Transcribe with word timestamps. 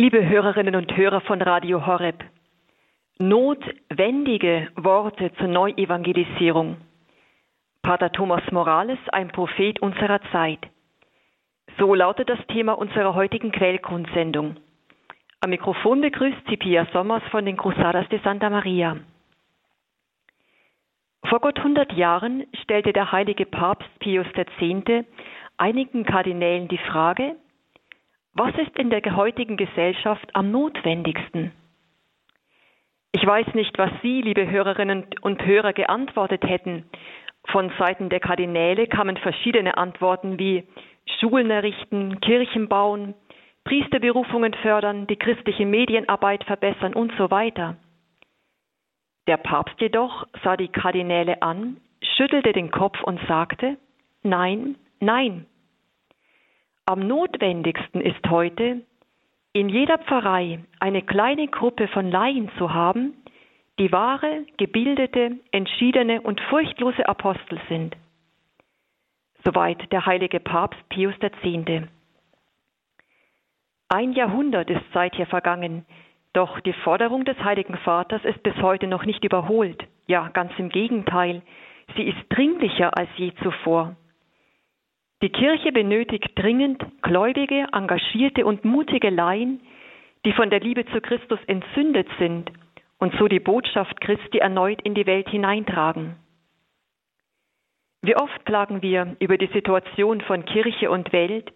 Liebe 0.00 0.28
Hörerinnen 0.28 0.76
und 0.76 0.96
Hörer 0.96 1.20
von 1.22 1.42
Radio 1.42 1.84
Horeb, 1.84 2.22
notwendige 3.18 4.68
Worte 4.76 5.32
zur 5.38 5.48
Neuevangelisierung. 5.48 6.76
Pater 7.82 8.12
Thomas 8.12 8.44
Morales, 8.52 9.00
ein 9.10 9.26
Prophet 9.26 9.80
unserer 9.80 10.20
Zeit. 10.30 10.60
So 11.78 11.96
lautet 11.96 12.30
das 12.30 12.38
Thema 12.46 12.74
unserer 12.74 13.16
heutigen 13.16 13.50
Quellgrundsendung. 13.50 14.58
Am 15.40 15.50
Mikrofon 15.50 16.00
begrüßt 16.00 16.46
sie 16.48 16.56
Pia 16.56 16.86
Sommers 16.92 17.24
von 17.32 17.44
den 17.44 17.56
Cruzadas 17.56 18.08
de 18.08 18.22
Santa 18.22 18.50
Maria. 18.50 18.98
Vor 21.24 21.40
gut 21.40 21.58
100 21.58 21.92
Jahren 21.94 22.46
stellte 22.62 22.92
der 22.92 23.10
heilige 23.10 23.46
Papst 23.46 23.90
Pius 23.98 24.28
X. 24.36 25.04
einigen 25.56 26.04
Kardinälen 26.04 26.68
die 26.68 26.78
Frage, 26.78 27.34
was 28.38 28.54
ist 28.56 28.76
in 28.78 28.88
der 28.88 29.02
heutigen 29.16 29.56
Gesellschaft 29.56 30.34
am 30.34 30.50
notwendigsten? 30.50 31.52
Ich 33.12 33.26
weiß 33.26 33.54
nicht, 33.54 33.76
was 33.78 33.90
Sie, 34.00 34.22
liebe 34.22 34.48
Hörerinnen 34.48 35.06
und 35.22 35.44
Hörer, 35.44 35.72
geantwortet 35.72 36.44
hätten. 36.44 36.84
Von 37.48 37.72
Seiten 37.78 38.10
der 38.10 38.20
Kardinäle 38.20 38.86
kamen 38.86 39.16
verschiedene 39.16 39.76
Antworten 39.76 40.38
wie 40.38 40.64
Schulen 41.18 41.50
errichten, 41.50 42.20
Kirchen 42.20 42.68
bauen, 42.68 43.14
Priesterberufungen 43.64 44.54
fördern, 44.54 45.06
die 45.06 45.16
christliche 45.16 45.66
Medienarbeit 45.66 46.44
verbessern 46.44 46.94
und 46.94 47.12
so 47.18 47.30
weiter. 47.30 47.76
Der 49.26 49.36
Papst 49.36 49.80
jedoch 49.80 50.26
sah 50.44 50.56
die 50.56 50.68
Kardinäle 50.68 51.42
an, 51.42 51.78
schüttelte 52.16 52.52
den 52.52 52.70
Kopf 52.70 53.02
und 53.02 53.20
sagte, 53.26 53.76
nein, 54.22 54.76
nein. 55.00 55.46
Am 56.88 57.00
notwendigsten 57.00 58.00
ist 58.00 58.30
heute, 58.30 58.80
in 59.52 59.68
jeder 59.68 59.98
Pfarrei 59.98 60.60
eine 60.80 61.02
kleine 61.02 61.46
Gruppe 61.46 61.86
von 61.88 62.10
Laien 62.10 62.50
zu 62.56 62.72
haben, 62.72 63.12
die 63.78 63.92
wahre, 63.92 64.46
gebildete, 64.56 65.32
entschiedene 65.52 66.22
und 66.22 66.40
furchtlose 66.48 67.06
Apostel 67.06 67.60
sind. 67.68 67.94
Soweit 69.44 69.92
der 69.92 70.06
heilige 70.06 70.40
Papst 70.40 70.80
Pius 70.88 71.14
X. 71.20 71.88
Ein 73.90 74.12
Jahrhundert 74.14 74.70
ist 74.70 74.90
seither 74.94 75.26
vergangen, 75.26 75.84
doch 76.32 76.58
die 76.60 76.72
Forderung 76.72 77.26
des 77.26 77.36
Heiligen 77.44 77.76
Vaters 77.76 78.24
ist 78.24 78.42
bis 78.42 78.56
heute 78.62 78.86
noch 78.86 79.04
nicht 79.04 79.22
überholt. 79.24 79.86
Ja, 80.06 80.28
ganz 80.28 80.52
im 80.56 80.70
Gegenteil, 80.70 81.42
sie 81.96 82.04
ist 82.04 82.24
dringlicher 82.30 82.96
als 82.96 83.10
je 83.18 83.34
zuvor. 83.42 83.94
Die 85.20 85.30
Kirche 85.30 85.72
benötigt 85.72 86.30
dringend 86.36 86.84
gläubige, 87.02 87.66
engagierte 87.72 88.46
und 88.46 88.64
mutige 88.64 89.10
Laien, 89.10 89.60
die 90.24 90.32
von 90.32 90.48
der 90.50 90.60
Liebe 90.60 90.86
zu 90.86 91.00
Christus 91.00 91.40
entzündet 91.46 92.08
sind 92.18 92.52
und 92.98 93.14
so 93.18 93.26
die 93.26 93.40
Botschaft 93.40 94.00
Christi 94.00 94.38
erneut 94.38 94.80
in 94.82 94.94
die 94.94 95.06
Welt 95.06 95.28
hineintragen. 95.28 96.16
Wie 98.02 98.16
oft 98.16 98.46
klagen 98.46 98.80
wir 98.80 99.16
über 99.18 99.38
die 99.38 99.48
Situation 99.52 100.20
von 100.20 100.44
Kirche 100.44 100.90
und 100.90 101.12
Welt, 101.12 101.52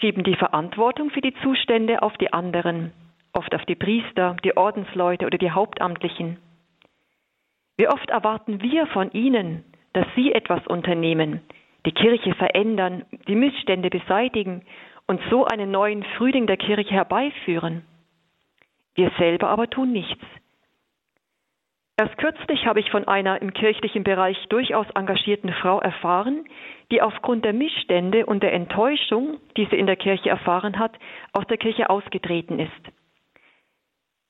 schieben 0.00 0.22
die 0.22 0.36
Verantwortung 0.36 1.10
für 1.10 1.22
die 1.22 1.34
Zustände 1.42 2.02
auf 2.02 2.16
die 2.18 2.32
anderen, 2.32 2.92
oft 3.32 3.54
auf 3.54 3.64
die 3.64 3.74
Priester, 3.74 4.36
die 4.44 4.54
Ordensleute 4.56 5.24
oder 5.24 5.38
die 5.38 5.50
Hauptamtlichen. 5.50 6.36
Wie 7.78 7.88
oft 7.88 8.10
erwarten 8.10 8.60
wir 8.60 8.86
von 8.88 9.10
ihnen, 9.12 9.64
dass 9.94 10.06
sie 10.14 10.32
etwas 10.32 10.66
unternehmen, 10.66 11.40
die 11.86 11.92
Kirche 11.92 12.34
verändern, 12.34 13.04
die 13.28 13.36
Missstände 13.36 13.88
beseitigen 13.88 14.62
und 15.06 15.20
so 15.30 15.46
einen 15.46 15.70
neuen 15.70 16.02
Frühling 16.16 16.46
der 16.46 16.56
Kirche 16.56 16.92
herbeiführen. 16.92 17.84
Wir 18.94 19.10
selber 19.18 19.48
aber 19.48 19.70
tun 19.70 19.92
nichts. 19.92 20.24
Erst 21.98 22.18
kürzlich 22.18 22.66
habe 22.66 22.80
ich 22.80 22.90
von 22.90 23.08
einer 23.08 23.40
im 23.40 23.54
kirchlichen 23.54 24.04
Bereich 24.04 24.36
durchaus 24.48 24.86
engagierten 24.90 25.50
Frau 25.54 25.80
erfahren, 25.80 26.44
die 26.90 27.00
aufgrund 27.00 27.44
der 27.44 27.54
Missstände 27.54 28.26
und 28.26 28.42
der 28.42 28.52
Enttäuschung, 28.52 29.38
die 29.56 29.66
sie 29.70 29.78
in 29.78 29.86
der 29.86 29.96
Kirche 29.96 30.28
erfahren 30.28 30.78
hat, 30.78 30.92
aus 31.32 31.46
der 31.46 31.56
Kirche 31.56 31.88
ausgetreten 31.88 32.58
ist. 32.58 32.70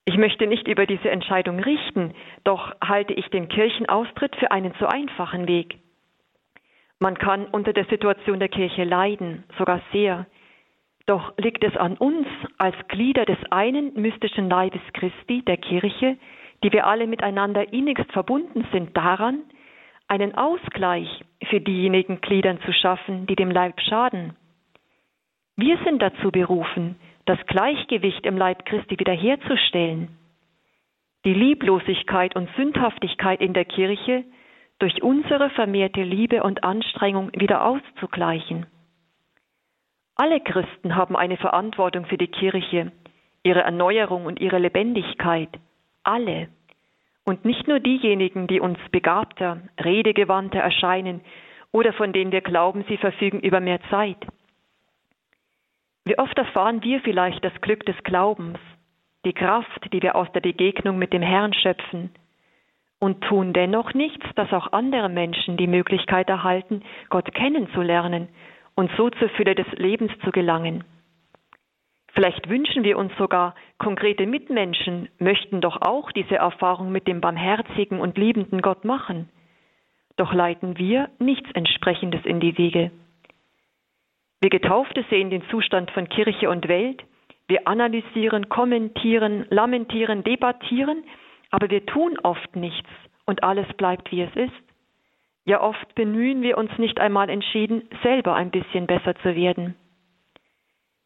Ich 0.05 0.17
möchte 0.17 0.47
nicht 0.47 0.69
über 0.69 0.87
diese 0.87 1.11
Entscheidung 1.11 1.59
richten, 1.59 2.15
doch 2.45 2.73
halte 2.81 3.15
ich 3.15 3.27
den 3.31 3.49
Kirchenaustritt 3.49 4.37
für 4.37 4.53
einen 4.53 4.73
zu 4.77 4.87
einfachen 4.87 5.49
Weg. 5.49 5.81
Man 6.99 7.19
kann 7.19 7.47
unter 7.47 7.73
der 7.73 7.85
Situation 7.87 8.39
der 8.39 8.49
Kirche 8.49 8.85
leiden, 8.85 9.45
sogar 9.59 9.81
sehr. 9.93 10.27
Doch 11.07 11.37
liegt 11.39 11.63
es 11.63 11.77
an 11.77 11.97
uns 11.97 12.27
als 12.59 12.77
Glieder 12.89 13.25
des 13.25 13.39
einen 13.51 13.95
mystischen 14.01 14.49
Leibes 14.49 14.81
Christi, 14.93 15.43
der 15.43 15.59
Kirche, 15.59 16.17
die 16.65 16.73
wir 16.73 16.87
alle 16.87 17.07
miteinander 17.07 17.73
innigst 17.73 18.11
verbunden 18.13 18.67
sind, 18.73 18.97
daran, 18.97 19.43
einen 20.09 20.35
Ausgleich 20.35 21.09
für 21.49 21.61
diejenigen 21.61 22.21
Gliedern 22.21 22.61
zu 22.65 22.73
schaffen, 22.73 23.27
die 23.27 23.37
dem 23.37 23.51
Leib 23.51 23.81
schaden. 23.81 24.35
Wir 25.57 25.79
sind 25.85 26.01
dazu 26.01 26.31
berufen, 26.31 26.97
das 27.25 27.39
Gleichgewicht 27.47 28.25
im 28.25 28.37
Leib 28.37 28.65
Christi 28.67 28.99
wiederherzustellen, 28.99 30.09
die 31.25 31.35
Lieblosigkeit 31.35 32.37
und 32.37 32.49
Sündhaftigkeit 32.57 33.41
in 33.41 33.53
der 33.53 33.65
Kirche 33.65 34.25
durch 34.79 35.03
unsere 35.03 35.51
vermehrte 35.51 36.03
Liebe 36.03 36.43
und 36.43 36.65
Anstrengung 36.65 37.31
wieder 37.35 37.65
auszugleichen. 37.65 38.67
Alle 40.17 40.41
Christen 40.41 40.97
haben 40.97 41.17
eine 41.17 41.37
Verantwortung 41.37 42.07
für 42.07 42.19
die 42.19 42.29
Kirche, 42.29 42.93
ihre 43.43 43.61
Erneuerung 43.61 44.27
und 44.27 44.41
ihre 44.41 44.59
Lebendigkeit. 44.59 45.51
Alle. 46.03 46.49
Und 47.25 47.45
nicht 47.45 47.67
nur 47.69 47.81
diejenigen, 47.81 48.47
die 48.47 48.61
uns 48.61 48.79
begabter, 48.91 49.61
redegewandter 49.83 50.61
erscheinen 50.61 51.21
oder 51.73 51.93
von 51.93 52.13
denen 52.13 52.33
wir 52.33 52.41
glauben, 52.41 52.85
sie 52.89 52.97
verfügen 52.97 53.41
über 53.41 53.61
mehr 53.61 53.81
Zeit. 53.91 54.19
Wie 56.05 56.19
oft 56.19 56.39
erfahren 56.39 56.83
wir 56.83 57.01
vielleicht 57.01 57.45
das 57.45 57.61
Glück 57.61 57.85
des 57.85 57.97
Glaubens, 58.05 58.59
die 59.25 59.33
Kraft, 59.33 59.93
die 59.93 60.01
wir 60.01 60.15
aus 60.15 60.31
der 60.33 60.41
Begegnung 60.41 60.99
mit 60.99 61.13
dem 61.13 61.23
Herrn 61.23 61.53
schöpfen, 61.53 62.11
und 62.99 63.23
tun 63.23 63.53
dennoch 63.53 63.95
nichts, 63.95 64.25
dass 64.35 64.53
auch 64.53 64.73
andere 64.73 65.09
Menschen 65.09 65.57
die 65.57 65.67
Möglichkeit 65.67 66.29
erhalten, 66.29 66.83
Gott 67.11 67.33
kennenzulernen 67.35 68.29
und 68.75 68.91
so 68.97 69.11
zur 69.11 69.29
Fülle 69.31 69.55
des 69.55 69.67
Lebens 69.73 70.13
zu 70.25 70.31
gelangen. 70.31 70.85
Vielleicht 72.17 72.49
wünschen 72.49 72.83
wir 72.83 72.97
uns 72.97 73.13
sogar, 73.19 73.55
konkrete 73.77 74.27
Mitmenschen 74.27 75.11
möchten 75.19 75.61
doch 75.61 75.83
auch 75.83 76.11
diese 76.13 76.37
Erfahrung 76.37 76.91
mit 76.91 77.07
dem 77.07 77.21
barmherzigen 77.21 78.01
und 78.01 78.17
liebenden 78.17 78.63
Gott 78.63 78.87
machen. 78.87 79.29
Doch 80.17 80.33
leiten 80.33 80.79
wir 80.79 81.11
nichts 81.19 81.51
entsprechendes 81.53 82.25
in 82.25 82.41
die 82.41 82.57
Wege. 82.57 82.91
Wir 84.41 84.49
Getaufte 84.49 85.05
sehen 85.11 85.29
den 85.29 85.43
Zustand 85.51 85.91
von 85.91 86.09
Kirche 86.09 86.49
und 86.49 86.69
Welt, 86.69 87.03
wir 87.49 87.69
analysieren, 87.69 88.49
kommentieren, 88.49 89.47
lamentieren, 89.51 90.25
debattieren, 90.25 91.05
aber 91.51 91.71
wir 91.71 91.85
tun 91.87 92.19
oft 92.23 92.57
nichts 92.57 92.89
und 93.25 93.43
alles 93.43 93.67
bleibt, 93.77 94.11
wie 94.13 94.23
es 94.23 94.35
ist. 94.37 94.53
Ja, 95.45 95.61
oft 95.61 95.95
bemühen 95.95 96.43
wir 96.43 96.59
uns 96.59 96.77
nicht 96.79 96.99
einmal 96.99 97.31
entschieden, 97.31 97.89
selber 98.03 98.35
ein 98.35 98.51
bisschen 98.51 98.87
besser 98.87 99.15
zu 99.17 99.37
werden. 99.37 99.77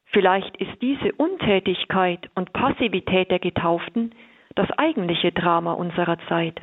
Vielleicht 0.06 0.56
ist 0.56 0.80
diese 0.80 1.12
Untätigkeit 1.12 2.30
und 2.34 2.52
Passivität 2.52 3.30
der 3.30 3.38
Getauften 3.38 4.12
das 4.54 4.70
eigentliche 4.72 5.30
Drama 5.32 5.74
unserer 5.74 6.18
Zeit. 6.28 6.60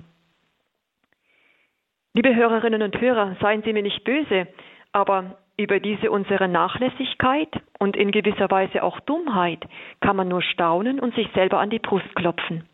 Liebe 2.14 2.36
Hörerinnen 2.36 2.82
und 2.82 3.00
Hörer, 3.00 3.38
seien 3.40 3.62
Sie 3.62 3.74
mir 3.74 3.84
nicht 3.84 4.04
böse, 4.04 4.48
aber 4.92 5.38
über 5.56 5.80
diese 5.80 6.12
unsere 6.12 6.48
Nachlässigkeit 6.48 7.50
und 7.80 7.96
in 7.96 8.12
gewisser 8.12 8.50
Weise 8.52 8.84
auch 8.84 9.00
Dummheit 9.02 9.64
kann 10.02 10.16
man 10.16 10.28
nur 10.28 10.42
staunen 10.42 11.00
und 11.00 11.16
sich 11.16 11.30
selber 11.34 11.60
an 11.60 11.70
die 11.70 11.80
Brust 11.80 12.16
klopfen. 12.16 12.68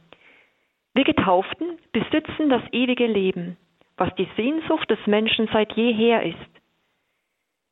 Wir 0.93 1.03
Getauften 1.03 1.79
besitzen 1.91 2.49
das 2.49 2.61
ewige 2.71 3.07
Leben, 3.07 3.57
was 3.97 4.13
die 4.15 4.27
Sehnsucht 4.35 4.89
des 4.89 4.99
Menschen 5.07 5.47
seit 5.51 5.73
jeher 5.73 6.23
ist. 6.23 6.37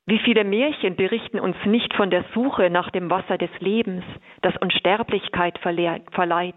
Wie 0.07 0.19
viele 0.19 0.43
Märchen 0.43 0.95
berichten 0.95 1.39
uns 1.39 1.55
nicht 1.65 1.93
von 1.93 2.09
der 2.09 2.25
Suche 2.33 2.69
nach 2.71 2.89
dem 2.89 3.09
Wasser 3.11 3.37
des 3.37 3.51
Lebens, 3.59 4.03
das 4.41 4.57
Unsterblichkeit 4.57 5.59
verleiht, 5.59 6.55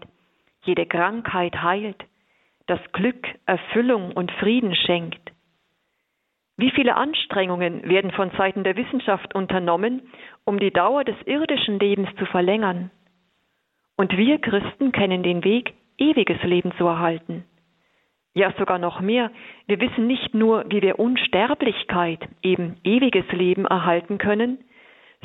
jede 0.63 0.87
Krankheit 0.87 1.61
heilt, 1.61 2.03
das 2.65 2.79
Glück, 2.91 3.27
Erfüllung 3.45 4.11
und 4.11 4.31
Frieden 4.31 4.75
schenkt. 4.75 5.31
Wie 6.57 6.71
viele 6.71 6.95
Anstrengungen 6.95 7.87
werden 7.87 8.11
von 8.11 8.31
Seiten 8.31 8.63
der 8.63 8.75
Wissenschaft 8.75 9.35
unternommen, 9.35 10.01
um 10.45 10.59
die 10.59 10.71
Dauer 10.71 11.03
des 11.03 11.15
irdischen 11.25 11.79
Lebens 11.79 12.09
zu 12.17 12.25
verlängern? 12.25 12.89
Und 13.97 14.17
wir 14.17 14.39
Christen 14.39 14.91
kennen 14.91 15.21
den 15.21 15.43
Weg, 15.43 15.73
ewiges 15.97 16.41
Leben 16.43 16.71
zu 16.77 16.85
erhalten. 16.85 17.45
Ja, 18.33 18.51
sogar 18.57 18.79
noch 18.79 18.99
mehr. 18.99 19.31
Wir 19.65 19.79
wissen 19.79 20.07
nicht 20.07 20.33
nur, 20.33 20.65
wie 20.67 20.81
wir 20.81 20.99
Unsterblichkeit, 20.99 22.19
eben 22.41 22.75
ewiges 22.83 23.25
Leben 23.31 23.65
erhalten 23.65 24.17
können, 24.17 24.59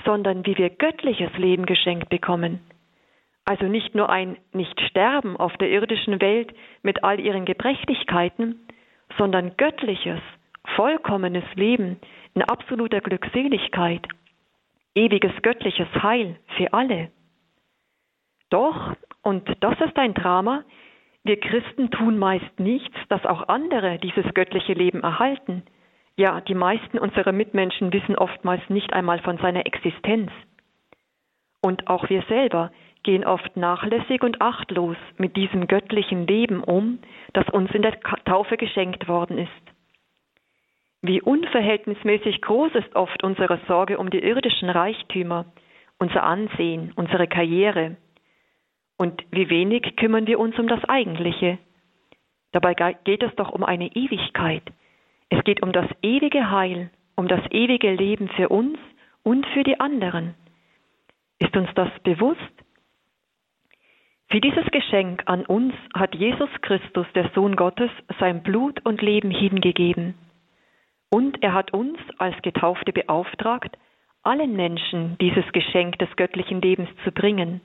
sondern 0.04 0.46
wie 0.46 0.56
wir 0.56 0.70
göttliches 0.70 1.36
Leben 1.36 1.66
geschenkt 1.66 2.08
bekommen. 2.08 2.60
Also 3.44 3.66
nicht 3.66 3.96
nur 3.96 4.10
ein 4.10 4.36
Nicht-Sterben 4.52 5.36
auf 5.36 5.56
der 5.56 5.70
irdischen 5.70 6.20
Welt 6.20 6.54
mit 6.82 7.02
all 7.02 7.18
ihren 7.18 7.46
Gebrechlichkeiten, 7.46 8.60
sondern 9.18 9.56
göttliches, 9.56 10.20
vollkommenes 10.76 11.44
Leben 11.56 11.98
in 12.34 12.42
absoluter 12.42 13.00
Glückseligkeit, 13.00 14.06
ewiges 14.94 15.32
göttliches 15.42 15.88
Heil 16.00 16.36
für 16.56 16.72
alle. 16.72 17.10
Doch, 18.50 18.94
und 19.30 19.48
das 19.60 19.80
ist 19.80 19.96
ein 19.96 20.12
Drama, 20.12 20.64
wir 21.22 21.38
Christen 21.38 21.92
tun 21.92 22.18
meist 22.18 22.58
nichts, 22.58 22.96
dass 23.08 23.24
auch 23.24 23.46
andere 23.46 23.98
dieses 23.98 24.24
göttliche 24.34 24.72
Leben 24.72 25.04
erhalten. 25.04 25.62
Ja, 26.16 26.40
die 26.40 26.56
meisten 26.56 26.98
unserer 26.98 27.30
Mitmenschen 27.30 27.92
wissen 27.92 28.16
oftmals 28.16 28.60
nicht 28.68 28.92
einmal 28.92 29.20
von 29.20 29.38
seiner 29.38 29.66
Existenz. 29.66 30.32
Und 31.60 31.86
auch 31.86 32.10
wir 32.10 32.22
selber 32.22 32.72
gehen 33.04 33.24
oft 33.24 33.56
nachlässig 33.56 34.24
und 34.24 34.40
achtlos 34.40 34.96
mit 35.16 35.36
diesem 35.36 35.68
göttlichen 35.68 36.26
Leben 36.26 36.64
um, 36.64 36.98
das 37.32 37.48
uns 37.50 37.70
in 37.70 37.82
der 37.82 38.00
Taufe 38.24 38.56
geschenkt 38.56 39.06
worden 39.06 39.38
ist. 39.38 39.64
Wie 41.02 41.22
unverhältnismäßig 41.22 42.42
groß 42.42 42.74
ist 42.74 42.96
oft 42.96 43.22
unsere 43.22 43.60
Sorge 43.68 43.96
um 43.96 44.10
die 44.10 44.24
irdischen 44.24 44.70
Reichtümer, 44.70 45.44
unser 46.00 46.24
Ansehen, 46.24 46.92
unsere 46.96 47.28
Karriere. 47.28 47.96
Und 49.00 49.24
wie 49.30 49.48
wenig 49.48 49.96
kümmern 49.96 50.26
wir 50.26 50.38
uns 50.38 50.58
um 50.58 50.68
das 50.68 50.84
Eigentliche. 50.84 51.56
Dabei 52.52 52.74
geht 52.74 53.22
es 53.22 53.34
doch 53.36 53.48
um 53.48 53.64
eine 53.64 53.86
Ewigkeit. 53.96 54.62
Es 55.30 55.42
geht 55.44 55.62
um 55.62 55.72
das 55.72 55.86
ewige 56.02 56.50
Heil, 56.50 56.90
um 57.16 57.26
das 57.26 57.40
ewige 57.50 57.94
Leben 57.94 58.28
für 58.28 58.50
uns 58.50 58.78
und 59.22 59.46
für 59.54 59.62
die 59.62 59.80
anderen. 59.80 60.34
Ist 61.38 61.56
uns 61.56 61.70
das 61.76 61.88
bewusst? 62.02 62.52
Für 64.28 64.42
dieses 64.42 64.66
Geschenk 64.70 65.22
an 65.24 65.46
uns 65.46 65.72
hat 65.94 66.14
Jesus 66.14 66.50
Christus, 66.60 67.06
der 67.14 67.30
Sohn 67.34 67.56
Gottes, 67.56 67.90
sein 68.18 68.42
Blut 68.42 68.84
und 68.84 69.00
Leben 69.00 69.30
hingegeben. 69.30 70.12
Und 71.08 71.42
er 71.42 71.54
hat 71.54 71.72
uns 71.72 71.98
als 72.18 72.36
Getaufte 72.42 72.92
beauftragt, 72.92 73.78
allen 74.22 74.56
Menschen 74.56 75.16
dieses 75.22 75.50
Geschenk 75.52 75.98
des 75.98 76.14
göttlichen 76.16 76.60
Lebens 76.60 76.90
zu 77.02 77.12
bringen. 77.12 77.62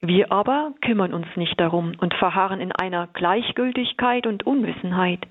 Wir 0.00 0.30
aber 0.30 0.74
kümmern 0.82 1.14
uns 1.14 1.26
nicht 1.36 1.58
darum 1.58 1.94
und 1.98 2.14
verharren 2.14 2.60
in 2.60 2.72
einer 2.72 3.06
Gleichgültigkeit 3.08 4.26
und 4.26 4.46
Unwissenheit. 4.46 5.26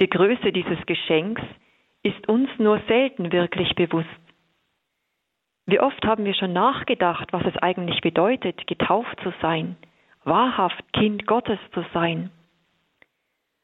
Die 0.00 0.08
Größe 0.08 0.50
dieses 0.52 0.84
Geschenks 0.86 1.42
ist 2.02 2.28
uns 2.28 2.48
nur 2.58 2.80
selten 2.88 3.32
wirklich 3.32 3.74
bewusst. 3.74 4.08
Wie 5.66 5.80
oft 5.80 6.04
haben 6.04 6.24
wir 6.24 6.34
schon 6.34 6.52
nachgedacht, 6.52 7.32
was 7.32 7.44
es 7.46 7.56
eigentlich 7.58 8.00
bedeutet, 8.00 8.66
getauft 8.66 9.18
zu 9.22 9.32
sein, 9.40 9.76
wahrhaft 10.24 10.92
Kind 10.92 11.26
Gottes 11.26 11.58
zu 11.72 11.84
sein. 11.94 12.30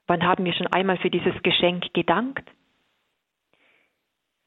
Wann 0.07 0.25
haben 0.25 0.45
wir 0.45 0.55
schon 0.55 0.67
einmal 0.69 0.97
für 0.99 1.11
dieses 1.11 1.43
Geschenk 1.43 1.93
gedankt? 1.95 2.49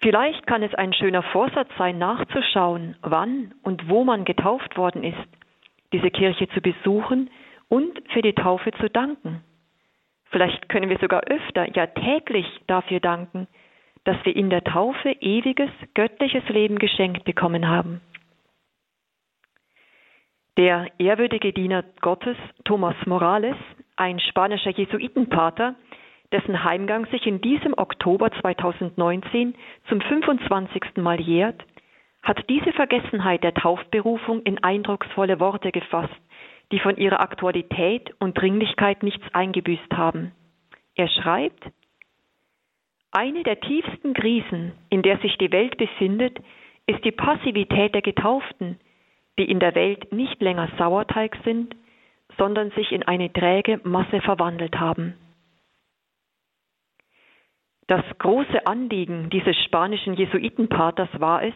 Vielleicht 0.04 0.46
kann 0.48 0.64
es 0.64 0.76
ein 0.76 0.92
schöner 0.94 1.24
Vorsatz 1.24 1.70
sein, 1.78 1.98
nachzuschauen, 1.98 2.98
wann 3.02 3.54
und 3.64 3.88
wo 3.88 4.04
man 4.04 4.26
getauft 4.26 4.76
worden 4.76 5.02
ist, 5.02 5.30
diese 5.94 6.12
Kirche 6.12 6.50
zu 6.50 6.60
besuchen 6.60 7.30
und 7.70 8.04
für 8.12 8.22
die 8.22 8.34
Taufe 8.34 8.72
zu 8.74 8.90
danken. 8.90 9.46
Vielleicht 10.26 10.68
können 10.68 10.90
wir 10.90 10.98
sogar 11.00 11.22
öfter, 11.22 11.74
ja 11.74 11.88
täglich 11.88 12.46
dafür 12.68 13.00
danken, 13.00 13.48
dass 14.04 14.18
wir 14.26 14.36
in 14.36 14.50
der 14.50 14.66
Taufe 14.66 15.16
ewiges, 15.22 15.70
göttliches 15.94 16.44
Leben 16.50 16.80
geschenkt 16.80 17.24
bekommen 17.24 17.70
haben. 17.70 18.02
Der 20.58 20.88
ehrwürdige 21.00 21.54
Diener 21.54 21.86
Gottes, 22.02 22.36
Thomas 22.66 22.96
Morales, 23.06 23.56
ein 23.96 24.20
spanischer 24.20 24.72
Jesuitenpater, 24.72 25.76
dessen 26.34 26.64
Heimgang 26.64 27.06
sich 27.12 27.26
in 27.28 27.40
diesem 27.40 27.74
Oktober 27.78 28.32
2019 28.42 29.56
zum 29.88 30.02
25. 30.02 30.98
Mal 30.98 31.22
jährt, 31.22 31.64
hat 32.24 32.50
diese 32.50 32.74
Vergessenheit 32.74 33.44
der 33.44 33.54
Taufberufung 33.54 34.42
in 34.42 34.64
eindrucksvolle 34.64 35.40
Worte 35.40 35.72
gefasst, 35.72 36.16
die 36.72 36.80
von 36.80 36.98
ihrer 36.98 37.20
Aktualität 37.20 38.14
und 38.20 38.38
Dringlichkeit 38.38 39.04
nichts 39.04 39.24
eingebüßt 39.34 39.94
haben. 39.94 40.32
Er 40.96 41.08
schreibt, 41.08 41.66
eine 43.12 43.44
der 43.44 43.60
tiefsten 43.60 44.14
Krisen, 44.14 44.72
in 44.90 45.04
der 45.04 45.20
sich 45.20 45.38
die 45.38 45.52
Welt 45.52 45.78
befindet, 45.78 46.40
ist 46.88 47.06
die 47.06 47.12
Passivität 47.12 47.94
der 47.94 48.02
Getauften, 48.02 48.80
die 49.38 49.50
in 49.50 49.60
der 49.60 49.76
Welt 49.76 50.12
nicht 50.12 50.42
länger 50.42 50.70
Sauerteig 50.80 51.38
sind, 51.44 51.76
sondern 52.38 52.72
sich 52.72 52.92
in 52.92 53.04
eine 53.04 53.32
träge 53.32 53.80
Masse 53.84 54.20
verwandelt 54.22 54.80
haben. 54.80 55.14
Das 57.88 58.04
große 58.20 58.66
Anliegen 58.66 59.30
dieses 59.30 59.58
spanischen 59.66 60.14
Jesuitenpaters 60.14 61.10
war 61.20 61.44
es, 61.44 61.54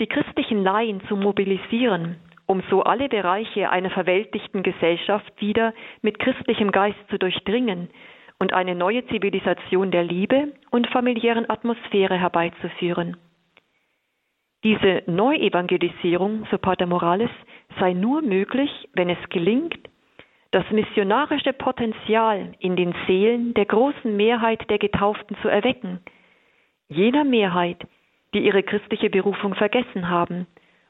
die 0.00 0.06
christlichen 0.06 0.62
Laien 0.62 1.00
zu 1.08 1.16
mobilisieren, 1.16 2.16
um 2.46 2.62
so 2.70 2.82
alle 2.82 3.08
Bereiche 3.08 3.70
einer 3.70 3.90
verweltlichten 3.90 4.62
Gesellschaft 4.62 5.32
wieder 5.40 5.72
mit 6.02 6.18
christlichem 6.18 6.70
Geist 6.70 6.98
zu 7.08 7.18
durchdringen 7.18 7.88
und 8.38 8.52
eine 8.52 8.74
neue 8.74 9.06
Zivilisation 9.06 9.90
der 9.90 10.04
Liebe 10.04 10.52
und 10.70 10.86
familiären 10.88 11.48
Atmosphäre 11.48 12.18
herbeizuführen. 12.18 13.16
Diese 14.64 15.02
Neuevangelisierung, 15.06 16.46
so 16.50 16.58
Pater 16.58 16.86
Morales, 16.86 17.30
sei 17.78 17.92
nur 17.92 18.22
möglich, 18.22 18.70
wenn 18.94 19.08
es 19.08 19.28
gelingt, 19.30 19.78
das 20.56 20.70
missionarische 20.70 21.52
Potenzial 21.52 22.54
in 22.60 22.76
den 22.76 22.94
Seelen 23.06 23.52
der 23.52 23.66
großen 23.66 24.16
Mehrheit 24.16 24.70
der 24.70 24.78
Getauften 24.78 25.36
zu 25.42 25.48
erwecken, 25.48 26.00
jener 26.88 27.24
Mehrheit, 27.24 27.86
die 28.32 28.38
ihre 28.38 28.62
christliche 28.62 29.10
Berufung 29.10 29.54
vergessen 29.54 30.08
haben 30.08 30.46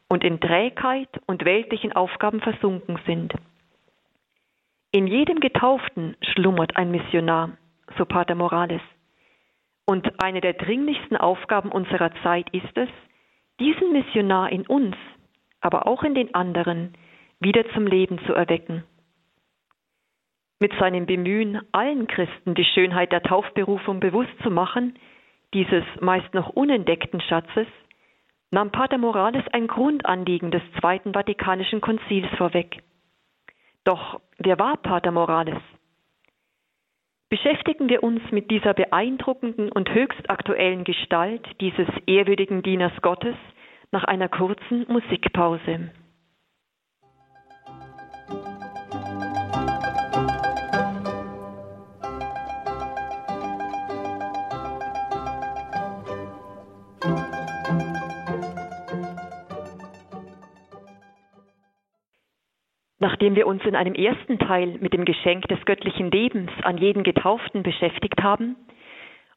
und 0.09 0.23
in 0.23 0.39
Trägheit 0.39 1.09
und 1.27 1.45
weltlichen 1.45 1.93
Aufgaben 1.95 2.41
versunken 2.41 3.01
sind. 3.07 3.35
In 4.93 5.09
jedem 5.09 5.41
Getauften 5.41 6.17
schlummert 6.21 6.77
ein 6.77 6.93
Missionar, 6.93 7.59
so 7.99 8.05
Pater 8.05 8.37
Morales. 8.37 8.83
Und 9.85 10.23
eine 10.23 10.41
der 10.41 10.53
dringlichsten 10.53 11.17
Aufgaben 11.17 11.73
unserer 11.73 12.13
Zeit 12.23 12.49
ist 12.55 12.77
es, 12.77 12.89
diesen 13.59 13.93
Missionar 13.93 14.53
in 14.53 14.65
uns, 14.65 14.95
aber 15.61 15.89
auch 15.89 16.05
in 16.05 16.15
den 16.15 16.37
anderen, 16.37 16.93
wieder 17.41 17.69
zum 17.71 17.89
Leben 17.89 18.20
zu 18.27 18.32
erwecken. 18.32 18.85
Mit 20.58 20.72
seinem 20.79 21.05
Bemühen, 21.05 21.60
allen 21.72 22.06
Christen 22.06 22.55
die 22.55 22.65
Schönheit 22.65 23.13
der 23.13 23.22
Taufberufung 23.22 24.01
bewusst 24.01 24.32
zu 24.43 24.51
machen, 24.51 24.98
dieses 25.53 25.84
meist 26.01 26.32
noch 26.32 26.48
unentdeckten 26.51 27.20
Schatzes, 27.20 27.67
nahm 28.51 28.72
Pater 28.72 28.98
Morales 28.98 29.44
ein 29.53 29.67
Grundanliegen 29.67 30.51
des 30.51 30.63
Zweiten 30.81 31.13
Vatikanischen 31.13 31.81
Konzils 31.81 32.27
vorweg. 32.39 32.82
Doch 33.84 34.20
wer 34.39 34.58
war 34.58 34.79
Pater 34.79 35.10
Morales? 35.10 35.60
Beschäftigen 37.29 37.89
wir 37.89 38.03
uns 38.03 38.22
mit 38.31 38.51
dieser 38.51 38.72
beeindruckenden 38.72 39.70
und 39.70 39.93
höchst 39.93 40.31
aktuellen 40.31 40.84
Gestalt 40.84 41.44
dieses 41.60 41.89
ehrwürdigen 42.06 42.63
Dieners 42.63 42.93
Gottes 43.03 43.36
nach 43.91 44.05
einer 44.05 44.29
kurzen 44.29 44.86
Musikpause. 44.89 45.91
Nachdem 63.06 63.36
wir 63.36 63.46
uns 63.46 63.65
in 63.65 63.77
einem 63.77 63.94
ersten 63.94 64.36
Teil 64.41 64.79
mit 64.81 64.93
dem 64.93 65.05
Geschenk 65.05 65.46
des 65.46 65.65
göttlichen 65.65 66.10
Lebens 66.10 66.51
an 66.65 66.77
jeden 66.77 67.05
Getauften 67.05 67.63
beschäftigt 67.63 68.20
haben, 68.20 68.56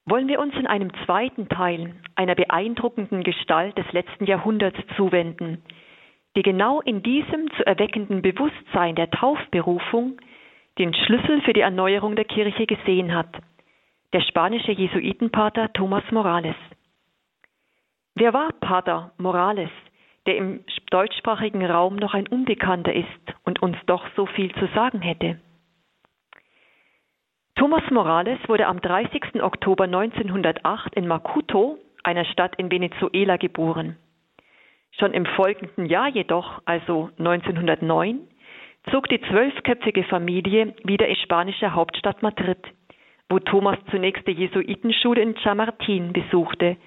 wollen 0.06 0.28
wir 0.28 0.40
uns 0.40 0.56
in 0.56 0.66
einem 0.66 0.92
zweiten 1.06 1.48
Teil 1.50 1.94
einer 2.16 2.34
beeindruckenden 2.34 3.22
Gestalt 3.22 3.78
des 3.78 3.86
letzten 3.92 4.26
Jahrhunderts 4.26 4.80
zuwenden, 4.98 5.62
die 6.36 6.42
genau 6.42 6.82
in 6.82 7.04
diesem 7.04 7.48
zu 7.58 7.68
erweckenden 7.68 8.24
Bewusstsein 8.24 8.96
der 8.96 9.12
Taufberufung 9.12 10.18
den 10.80 10.96
Schlüssel 10.96 11.40
für 11.42 11.54
die 11.54 11.62
Erneuerung 11.62 12.16
der 12.16 12.26
Kirche 12.26 12.66
gesehen 12.66 13.14
hat, 13.14 13.30
der 14.14 14.22
spanische 14.22 14.72
Jesuitenpater 14.72 15.72
Thomas 15.74 16.04
Morales. 16.10 16.56
Wer 18.16 18.34
war 18.34 18.52
Pater 18.62 19.12
Morales? 19.20 19.70
der 20.30 20.38
im 20.38 20.64
deutschsprachigen 20.90 21.66
Raum 21.66 21.96
noch 21.96 22.14
ein 22.14 22.28
Unbekannter 22.28 22.94
ist 22.94 23.08
und 23.44 23.62
uns 23.62 23.78
doch 23.86 24.06
so 24.16 24.26
viel 24.26 24.54
zu 24.56 24.68
sagen 24.74 25.02
hätte. 25.02 25.40
Thomas 27.56 27.84
Morales 27.92 28.40
wurde 28.48 28.68
am 28.68 28.80
30. 28.82 29.44
Oktober 29.44 29.84
1908 29.84 30.96
in 30.96 31.08
Macuto, 31.08 31.78
einer 32.04 32.26
Stadt 32.26 32.56
in 32.58 32.72
Venezuela, 32.72 33.38
geboren. 33.38 33.98
Schon 34.92 35.14
im 35.14 35.26
folgenden 35.26 35.86
Jahr 35.86 36.08
jedoch, 36.08 36.62
also 36.66 37.10
1909, 37.20 38.22
zog 38.92 39.10
die 39.10 39.22
zwölfköpfige 39.22 40.04
Familie 40.06 40.74
wieder 40.84 41.08
in 41.08 41.18
spanische 41.18 41.74
Hauptstadt 41.74 42.24
Madrid, 42.24 42.60
wo 43.28 43.40
Thomas 43.40 43.78
zunächst 43.92 44.26
die 44.26 44.32
Jesuitenschule 44.32 45.22
in 45.22 45.36
Chamartin 45.36 46.14
besuchte 46.14 46.78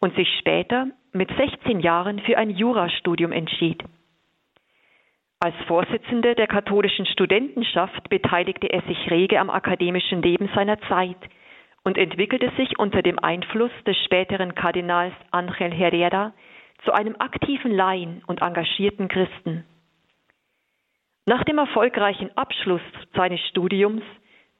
und 0.00 0.14
sich 0.16 0.28
später 0.38 0.88
mit 1.12 1.30
16 1.36 1.80
Jahren 1.80 2.18
für 2.20 2.38
ein 2.38 2.50
Jurastudium 2.50 3.32
entschied. 3.32 3.82
Als 5.40 5.54
Vorsitzender 5.66 6.34
der 6.34 6.46
katholischen 6.46 7.06
Studentenschaft 7.06 8.08
beteiligte 8.10 8.66
er 8.66 8.82
sich 8.82 9.10
rege 9.10 9.40
am 9.40 9.48
akademischen 9.48 10.20
Leben 10.22 10.50
seiner 10.54 10.78
Zeit 10.82 11.16
und 11.82 11.96
entwickelte 11.96 12.50
sich 12.56 12.78
unter 12.78 13.02
dem 13.02 13.18
Einfluss 13.18 13.72
des 13.86 13.96
späteren 14.04 14.54
Kardinals 14.54 15.14
Angel 15.30 15.72
Herrera 15.72 16.34
zu 16.84 16.92
einem 16.92 17.16
aktiven 17.18 17.72
Laien 17.72 18.22
und 18.26 18.42
engagierten 18.42 19.08
Christen. 19.08 19.64
Nach 21.26 21.44
dem 21.44 21.58
erfolgreichen 21.58 22.36
Abschluss 22.36 22.82
seines 23.14 23.40
Studiums 23.48 24.02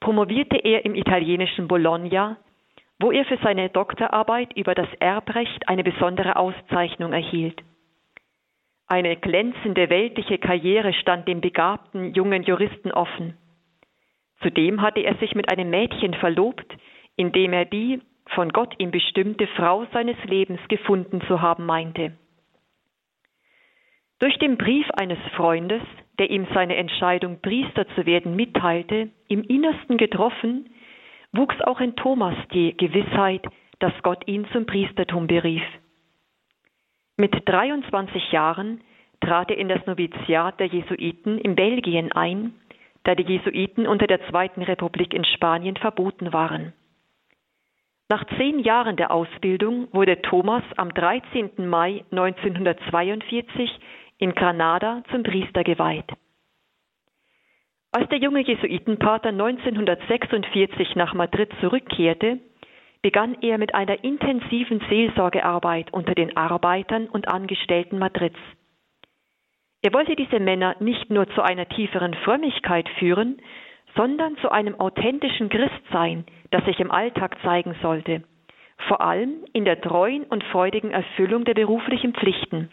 promovierte 0.01 0.57
er 0.57 0.85
im 0.85 0.95
italienischen 0.95 1.69
Bologna, 1.69 2.39
wo 3.01 3.11
er 3.11 3.25
für 3.25 3.39
seine 3.39 3.71
Doktorarbeit 3.71 4.55
über 4.57 4.75
das 4.75 4.89
Erbrecht 5.01 5.69
eine 5.69 5.83
besondere 5.83 6.37
Auszeichnung 6.37 7.13
erhielt. 7.13 7.63
Eine 8.87 9.17
glänzende 9.17 9.89
weltliche 9.89 10.39
Karriere 10.39 10.93
stand 10.93 11.27
dem 11.27 11.41
begabten 11.41 12.13
jungen 12.13 12.43
Juristen 12.43 12.93
offen. 12.93 13.39
Zudem 14.43 14.83
hatte 14.83 15.01
er 15.01 15.15
sich 15.17 15.35
mit 15.35 15.51
einem 15.51 15.71
Mädchen 15.71 16.15
verlobt, 16.15 16.77
indem 17.17 17.53
er 17.53 17.65
die 17.65 18.03
von 18.35 18.51
Gott 18.51 18.75
ihm 18.79 18.91
bestimmte 18.91 19.47
Frau 19.49 19.87
seines 19.93 20.17
Lebens 20.25 20.61
gefunden 20.69 21.21
zu 21.27 21.41
haben 21.41 21.67
meinte. 21.67 22.13
Durch 24.19 24.39
den 24.39 24.59
Brief 24.59 24.87
eines 24.91 25.19
Freundes, 25.35 25.83
der 26.19 26.31
ihm 26.31 26.47
seine 26.53 26.77
Entscheidung, 26.77 27.41
Priester 27.41 27.87
zu 27.95 28.05
werden, 28.05 28.37
mitteilte, 28.37 29.09
im 29.29 29.43
Innersten 29.45 29.97
getroffen, 29.97 30.69
wuchs 31.33 31.61
auch 31.63 31.81
in 31.81 31.97
Thomas 31.97 32.35
die 32.53 32.77
Gewissheit, 32.77 33.45
dass 33.79 33.93
Gott 34.03 34.27
ihn 34.27 34.47
zum 34.53 34.67
Priestertum 34.67 35.27
berief. 35.27 35.63
Mit 37.17 37.35
23 37.47 38.33
Jahren 38.33 38.81
trat 39.21 39.51
er 39.51 39.59
in 39.59 39.69
das 39.69 39.85
Noviziat 39.87 40.59
der 40.59 40.67
Jesuiten 40.67 41.39
in 41.39 41.55
Belgien 41.55 42.13
ein, 42.13 42.55
da 43.05 43.15
die 43.15 43.25
Jesuiten 43.25 43.87
unter 43.87 44.07
der 44.07 44.27
Zweiten 44.29 44.63
Republik 44.63 45.15
in 45.15 45.25
Spanien 45.25 45.77
verboten 45.77 46.33
waren. 46.33 46.73
Nach 48.09 48.25
zehn 48.37 48.59
Jahren 48.59 48.97
der 48.97 49.13
Ausbildung 49.13 49.89
wurde 49.93 50.21
Thomas 50.23 50.65
am 50.77 50.93
13. 50.93 51.69
Mai 51.69 52.05
1942 52.11 53.71
in 54.19 54.35
Granada 54.35 55.03
zum 55.11 55.23
Priester 55.23 55.63
geweiht. 55.63 56.11
Als 57.93 58.09
der 58.09 58.19
junge 58.19 58.41
Jesuitenpater 58.41 59.31
1946 59.31 60.95
nach 60.95 61.13
Madrid 61.13 61.51
zurückkehrte, 61.61 62.39
begann 63.03 63.37
er 63.41 63.59
mit 63.59 63.75
einer 63.75 64.05
intensiven 64.05 64.81
Seelsorgearbeit 64.89 65.93
unter 65.93 66.15
den 66.15 66.37
Arbeitern 66.37 67.09
und 67.09 67.27
Angestellten 67.27 67.99
Madrids. 67.99 68.39
Er 69.83 69.93
wollte 69.93 70.15
diese 70.15 70.39
Männer 70.39 70.77
nicht 70.79 71.11
nur 71.11 71.29
zu 71.31 71.43
einer 71.43 71.69
tieferen 71.69 72.15
Frömmigkeit 72.15 72.89
führen, 72.99 73.41
sondern 73.97 74.37
zu 74.37 74.51
einem 74.51 74.79
authentischen 74.79 75.49
Christsein, 75.49 76.25
das 76.51 76.65
sich 76.67 76.79
im 76.79 76.93
Alltag 76.93 77.39
zeigen 77.43 77.75
sollte, 77.83 78.23
vor 78.87 79.01
allem 79.01 79.45
in 79.53 79.65
der 79.65 79.81
treuen 79.81 80.25
und 80.25 80.45
freudigen 80.45 80.93
Erfüllung 80.93 81.45
der 81.45 81.55
beruflichen 81.55 82.15
Pflichten. 82.15 82.71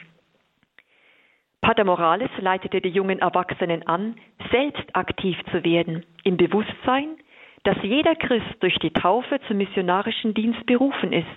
Pater 1.68 1.84
Morales 1.84 2.30
leitete 2.40 2.80
die 2.80 2.88
jungen 2.88 3.20
Erwachsenen 3.20 3.86
an, 3.88 4.16
selbst 4.54 4.86
aktiv 4.96 5.38
zu 5.52 5.66
werden, 5.66 6.06
im 6.24 6.38
Bewusstsein, 6.38 7.18
dass 7.64 7.76
jeder 7.84 8.16
Christ 8.16 8.56
durch 8.62 8.80
die 8.80 8.94
Taufe 8.94 9.42
zum 9.50 9.58
missionarischen 9.58 10.34
Dienst 10.34 10.66
berufen 10.66 11.12
ist, 11.12 11.28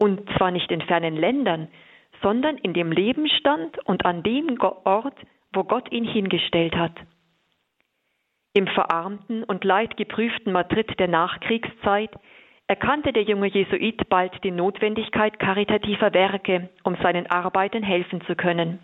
und 0.00 0.28
zwar 0.36 0.50
nicht 0.50 0.72
in 0.72 0.80
fernen 0.80 1.14
Ländern, 1.14 1.68
sondern 2.22 2.58
in 2.58 2.74
dem 2.74 2.90
Lebensstand 2.90 3.78
und 3.86 4.04
an 4.04 4.24
dem 4.24 4.58
Ort, 4.60 5.14
wo 5.52 5.62
Gott 5.62 5.92
ihn 5.92 6.06
hingestellt 6.06 6.74
hat. 6.74 6.96
Im 8.54 8.66
verarmten 8.66 9.44
und 9.44 9.62
leidgeprüften 9.62 10.52
Madrid 10.52 10.98
der 10.98 11.06
Nachkriegszeit 11.06 12.10
erkannte 12.66 13.12
der 13.12 13.22
junge 13.22 13.46
Jesuit 13.46 14.08
bald 14.08 14.32
die 14.42 14.50
Notwendigkeit 14.50 15.38
karitativer 15.38 16.12
Werke, 16.12 16.68
um 16.82 16.96
seinen 16.96 17.28
Arbeitern 17.28 17.84
helfen 17.84 18.22
zu 18.22 18.34
können. 18.34 18.80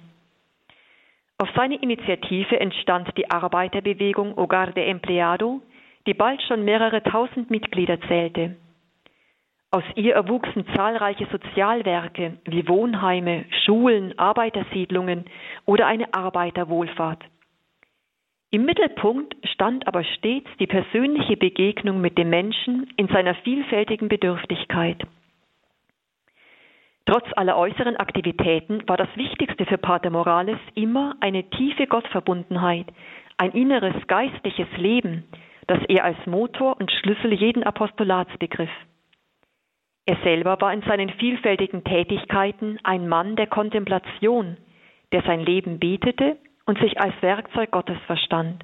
Auf 1.41 1.49
seine 1.55 1.77
Initiative 1.77 2.59
entstand 2.59 3.17
die 3.17 3.31
Arbeiterbewegung 3.31 4.35
Hogar 4.37 4.73
de 4.73 4.85
Empleado, 4.85 5.63
die 6.05 6.15
bald 6.15 6.43
schon 6.43 6.65
mehrere 6.65 7.01
tausend 7.05 7.49
Mitglieder 7.49 8.01
zählte. 8.09 8.57
Aus 9.71 9.85
ihr 9.95 10.15
erwuchsen 10.15 10.67
zahlreiche 10.75 11.27
Sozialwerke 11.27 12.39
wie 12.45 12.67
Wohnheime, 12.67 13.45
Schulen, 13.65 14.19
Arbeitersiedlungen 14.19 15.27
oder 15.65 15.87
eine 15.87 16.13
Arbeiterwohlfahrt. 16.13 17.23
Im 18.51 18.65
Mittelpunkt 18.65 19.37
stand 19.47 19.87
aber 19.87 20.03
stets 20.03 20.49
die 20.59 20.67
persönliche 20.67 21.37
Begegnung 21.37 22.01
mit 22.01 22.19
dem 22.19 22.31
Menschen 22.31 22.89
in 22.97 23.07
seiner 23.09 23.35
vielfältigen 23.37 24.09
Bedürftigkeit. 24.09 25.07
Trotz 27.09 27.25
aller 27.37 27.57
äußeren 27.57 27.97
Aktivitäten 27.97 28.87
war 28.87 28.99
das 28.99 29.09
Wichtigste 29.15 29.65
für 29.65 29.79
Pater 29.79 30.11
Morales 30.11 30.59
immer 30.75 31.17
eine 31.21 31.49
tiefe 31.49 31.87
Gottverbundenheit, 31.87 32.85
ein 33.39 33.53
inneres 33.53 33.95
geistliches 34.09 34.69
Leben, 34.77 35.25
das 35.69 35.79
er 35.89 36.05
als 36.05 36.19
Motor 36.27 36.79
und 36.79 36.93
Schlüssel 36.93 37.33
jeden 37.33 37.65
Apostolats 37.65 38.37
begriff. 38.37 38.69
Er 40.05 40.17
selber 40.23 40.61
war 40.61 40.71
in 40.75 40.83
seinen 40.83 41.09
vielfältigen 41.09 41.83
Tätigkeiten 41.83 42.79
ein 42.83 43.09
Mann 43.09 43.37
der 43.37 43.47
Kontemplation, 43.47 44.59
der 45.11 45.23
sein 45.23 45.41
Leben 45.41 45.79
betete 45.79 46.37
und 46.67 46.79
sich 46.79 47.01
als 47.01 47.15
Werkzeug 47.23 47.71
Gottes 47.71 47.99
verstand. 48.07 48.63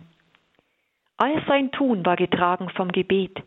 All 1.17 1.43
sein 1.49 1.73
Tun 1.73 2.05
war 2.05 2.17
getragen 2.17 2.69
vom 2.77 2.93
Gebet, 2.93 3.43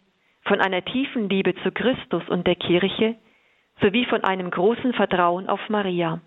von 0.46 0.60
einer 0.60 0.84
tiefen 0.84 1.30
Liebe 1.30 1.54
zu 1.62 1.72
Christus 1.72 2.28
und 2.30 2.48
der 2.48 2.56
Kirche 2.56 3.16
sowie 3.82 4.06
von 4.06 4.24
einem 4.24 4.50
großen 4.50 4.94
Vertrauen 4.94 5.48
auf 5.48 5.60
Maria. 5.70 6.20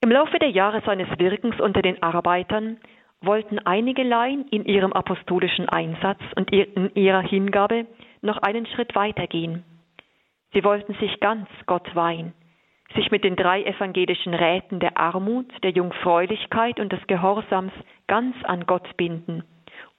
Im 0.00 0.10
Laufe 0.10 0.38
der 0.38 0.50
Jahre 0.50 0.82
seines 0.84 1.08
Wirkens 1.18 1.60
unter 1.60 1.82
den 1.82 2.02
Arbeitern 2.02 2.78
wollten 3.20 3.58
einige 3.60 4.02
Laien 4.02 4.46
in 4.48 4.64
ihrem 4.64 4.92
apostolischen 4.92 5.68
Einsatz 5.68 6.20
und 6.36 6.52
in 6.52 6.94
ihrer 6.94 7.22
Hingabe 7.22 7.86
noch 8.20 8.38
einen 8.38 8.66
Schritt 8.66 8.94
weitergehen. 8.94 9.64
Sie 10.52 10.62
wollten 10.64 10.94
sich 10.94 11.18
ganz 11.20 11.48
Gott 11.66 11.94
weihen 11.94 12.34
sich 12.94 13.10
mit 13.10 13.24
den 13.24 13.36
drei 13.36 13.62
evangelischen 13.64 14.34
Räten 14.34 14.80
der 14.80 14.96
Armut, 14.96 15.46
der 15.62 15.70
Jungfräulichkeit 15.70 16.78
und 16.78 16.92
des 16.92 17.04
Gehorsams 17.06 17.72
ganz 18.06 18.36
an 18.44 18.66
Gott 18.66 18.96
binden, 18.96 19.42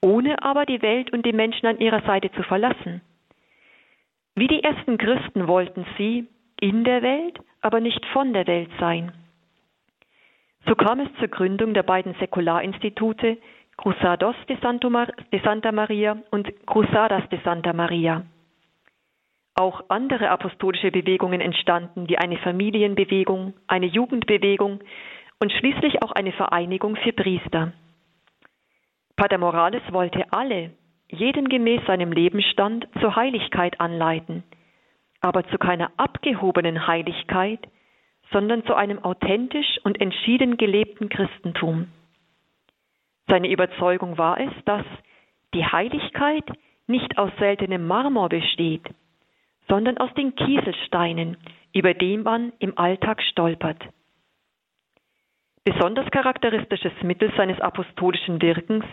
ohne 0.01 0.41
aber 0.43 0.65
die 0.65 0.81
Welt 0.81 1.11
und 1.11 1.25
die 1.25 1.33
Menschen 1.33 1.67
an 1.67 1.79
ihrer 1.79 2.01
Seite 2.03 2.31
zu 2.31 2.43
verlassen. 2.43 3.01
Wie 4.37 4.47
die 4.47 4.63
ersten 4.63 4.97
Christen 4.97 5.47
wollten 5.47 5.85
sie 5.97 6.27
in 6.61 6.85
der 6.85 7.01
Welt, 7.01 7.37
aber 7.59 7.81
nicht 7.81 8.05
von 8.13 8.31
der 8.31 8.47
Welt 8.47 8.69
sein. 8.79 9.11
So 10.65 10.75
kam 10.75 11.01
es 11.01 11.09
zur 11.19 11.27
Gründung 11.27 11.73
der 11.73 11.83
beiden 11.83 12.13
Säkularinstitute 12.19 13.37
Cruzados 13.75 14.35
de, 14.47 14.57
de 15.31 15.43
Santa 15.43 15.71
Maria 15.71 16.17
und 16.31 16.47
Cruzadas 16.65 17.27
de 17.29 17.39
Santa 17.43 17.73
Maria 17.73 18.23
auch 19.57 19.83
andere 19.89 20.29
apostolische 20.29 20.91
Bewegungen 20.91 21.41
entstanden, 21.41 22.07
wie 22.07 22.17
eine 22.17 22.37
Familienbewegung, 22.37 23.53
eine 23.67 23.87
Jugendbewegung 23.87 24.79
und 25.39 25.51
schließlich 25.51 26.03
auch 26.03 26.11
eine 26.11 26.31
Vereinigung 26.31 26.95
für 26.97 27.11
Priester. 27.11 27.73
Pater 29.15 29.39
Morales 29.39 29.81
wollte 29.91 30.31
alle, 30.31 30.71
jeden 31.09 31.49
gemäß 31.49 31.85
seinem 31.85 32.11
Lebensstand, 32.11 32.87
zur 32.99 33.15
Heiligkeit 33.15 33.79
anleiten, 33.79 34.43
aber 35.21 35.47
zu 35.47 35.57
keiner 35.57 35.91
abgehobenen 35.97 36.87
Heiligkeit, 36.87 37.59
sondern 38.31 38.65
zu 38.65 38.75
einem 38.75 38.99
authentisch 38.99 39.79
und 39.83 39.99
entschieden 40.01 40.57
gelebten 40.57 41.09
Christentum. 41.09 41.87
Seine 43.27 43.49
Überzeugung 43.49 44.17
war 44.17 44.39
es, 44.39 44.51
dass 44.65 44.85
die 45.53 45.65
Heiligkeit 45.65 46.45
nicht 46.87 47.17
aus 47.17 47.31
seltenem 47.39 47.87
Marmor 47.87 48.29
besteht, 48.29 48.85
sondern 49.67 49.97
aus 49.97 50.13
den 50.13 50.35
Kieselsteinen, 50.35 51.37
über 51.73 51.93
die 51.93 52.17
man 52.17 52.53
im 52.59 52.77
Alltag 52.77 53.21
stolpert. 53.21 53.81
Besonders 55.65 56.09
charakteristisches 56.11 56.93
Mittel 57.03 57.31
seines 57.35 57.59
apostolischen 57.59 58.41
Wirkens 58.41 58.85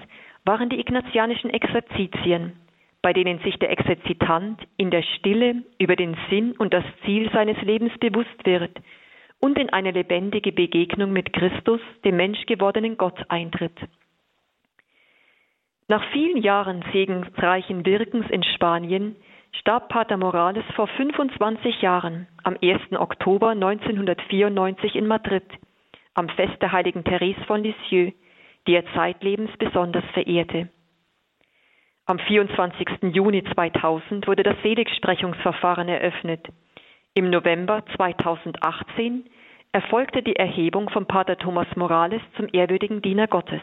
waren 0.44 0.68
die 0.68 0.80
ignatianischen 0.80 1.50
Exerzitien, 1.50 2.52
bei 3.02 3.12
denen 3.12 3.38
sich 3.40 3.58
der 3.58 3.70
Exerzitant 3.70 4.60
in 4.76 4.90
der 4.90 5.02
Stille 5.02 5.62
über 5.78 5.96
den 5.96 6.16
Sinn 6.30 6.52
und 6.52 6.72
das 6.72 6.84
Ziel 7.04 7.30
seines 7.32 7.60
Lebens 7.62 7.92
bewusst 7.98 8.44
wird 8.44 8.78
und 9.40 9.58
in 9.58 9.70
eine 9.70 9.90
lebendige 9.90 10.52
Begegnung 10.52 11.12
mit 11.12 11.32
Christus, 11.32 11.80
dem 12.04 12.16
menschgewordenen 12.16 12.96
Gott, 12.96 13.18
eintritt. 13.28 13.78
Nach 15.86 16.02
vielen 16.12 16.38
Jahren 16.38 16.82
segensreichen 16.92 17.84
Wirkens 17.84 18.30
in 18.30 18.42
Spanien 18.42 19.16
starb 19.52 19.90
Pater 19.90 20.16
Morales 20.16 20.64
vor 20.74 20.86
25 20.86 21.82
Jahren, 21.82 22.26
am 22.42 22.56
1. 22.62 22.80
Oktober 22.92 23.50
1994 23.50 24.96
in 24.96 25.06
Madrid, 25.06 25.44
am 26.14 26.28
Fest 26.30 26.60
der 26.62 26.72
heiligen 26.72 27.04
Therese 27.04 27.44
von 27.46 27.62
Lisieux, 27.62 28.14
die 28.66 28.74
er 28.74 28.84
zeitlebens 28.94 29.50
besonders 29.58 30.04
verehrte. 30.12 30.68
Am 32.06 32.18
24. 32.18 33.14
Juni 33.14 33.42
2000 33.54 34.26
wurde 34.26 34.42
das 34.42 34.60
Seligsprechungsverfahren 34.62 35.88
eröffnet. 35.88 36.46
Im 37.14 37.30
November 37.30 37.82
2018 37.96 39.24
erfolgte 39.72 40.22
die 40.22 40.36
Erhebung 40.36 40.90
von 40.90 41.06
Pater 41.06 41.38
Thomas 41.38 41.66
Morales 41.76 42.20
zum 42.36 42.48
ehrwürdigen 42.52 43.00
Diener 43.00 43.26
Gottes. 43.26 43.62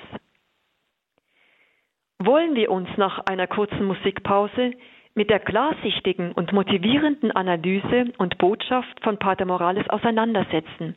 Wollen 2.17 2.55
wir 2.55 2.71
uns 2.71 2.89
nach 2.97 3.19
einer 3.27 3.47
kurzen 3.47 3.85
Musikpause 3.85 4.71
mit 5.13 5.29
der 5.29 5.39
klarsichtigen 5.39 6.31
und 6.31 6.53
motivierenden 6.53 7.31
Analyse 7.31 8.11
und 8.17 8.37
Botschaft 8.37 9.03
von 9.03 9.17
Pater 9.17 9.45
Morales 9.45 9.87
auseinandersetzen. 9.89 10.95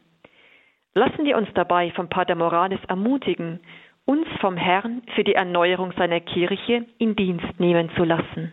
Lassen 0.95 1.25
wir 1.25 1.37
uns 1.37 1.49
dabei 1.55 1.91
von 1.91 2.09
Pater 2.09 2.37
Morales 2.37 2.81
ermutigen, 2.89 3.61
uns 4.07 4.27
vom 4.41 4.57
Herrn 4.57 5.03
für 5.15 5.25
die 5.25 5.35
Erneuerung 5.35 5.93
seiner 5.97 6.21
Kirche 6.21 6.87
in 6.99 7.17
Dienst 7.17 7.59
nehmen 7.59 7.91
zu 7.97 8.05
lassen. 8.05 8.53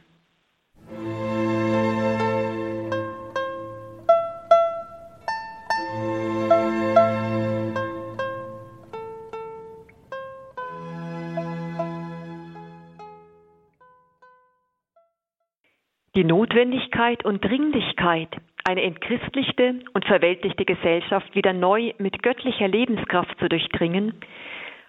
Die 16.14 16.26
Notwendigkeit 16.26 17.24
und 17.26 17.44
Dringlichkeit, 17.44 18.30
eine 18.66 18.84
entchristlichte 18.84 19.80
und 19.94 20.06
verweltlichte 20.06 20.66
Gesellschaft 20.66 21.34
wieder 21.34 21.54
neu 21.54 21.94
mit 22.00 22.22
göttlicher 22.22 22.68
Lebenskraft 22.68 23.40
zu 23.40 23.48
durchdringen, 23.48 24.14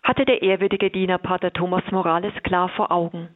hatte 0.02 0.24
der 0.24 0.42
ehrwürdige 0.42 0.90
Diener 0.90 1.18
Pater 1.18 1.52
Thomas 1.52 1.84
Morales 1.90 2.34
klar 2.42 2.68
vor 2.70 2.90
Augen. 2.90 3.28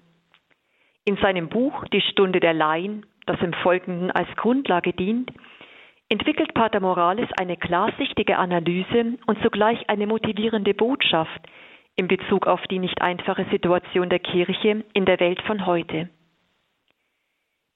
In 1.04 1.16
seinem 1.18 1.48
Buch 1.48 1.84
Die 1.92 2.00
Stunde 2.00 2.40
der 2.40 2.54
Laien, 2.54 3.06
das 3.26 3.40
im 3.40 3.52
Folgenden 3.52 4.10
als 4.10 4.28
Grundlage 4.36 4.92
dient, 4.92 5.30
entwickelt 6.08 6.54
Pater 6.54 6.80
Morales 6.80 7.28
eine 7.38 7.56
klarsichtige 7.56 8.38
Analyse 8.38 9.16
und 9.26 9.42
zugleich 9.42 9.88
eine 9.88 10.06
motivierende 10.06 10.74
Botschaft 10.74 11.40
in 11.96 12.08
Bezug 12.08 12.46
auf 12.46 12.60
die 12.68 12.78
nicht 12.78 13.00
einfache 13.00 13.46
Situation 13.50 14.08
der 14.10 14.18
Kirche 14.18 14.84
in 14.92 15.04
der 15.06 15.18
Welt 15.18 15.40
von 15.42 15.66
heute. 15.66 16.08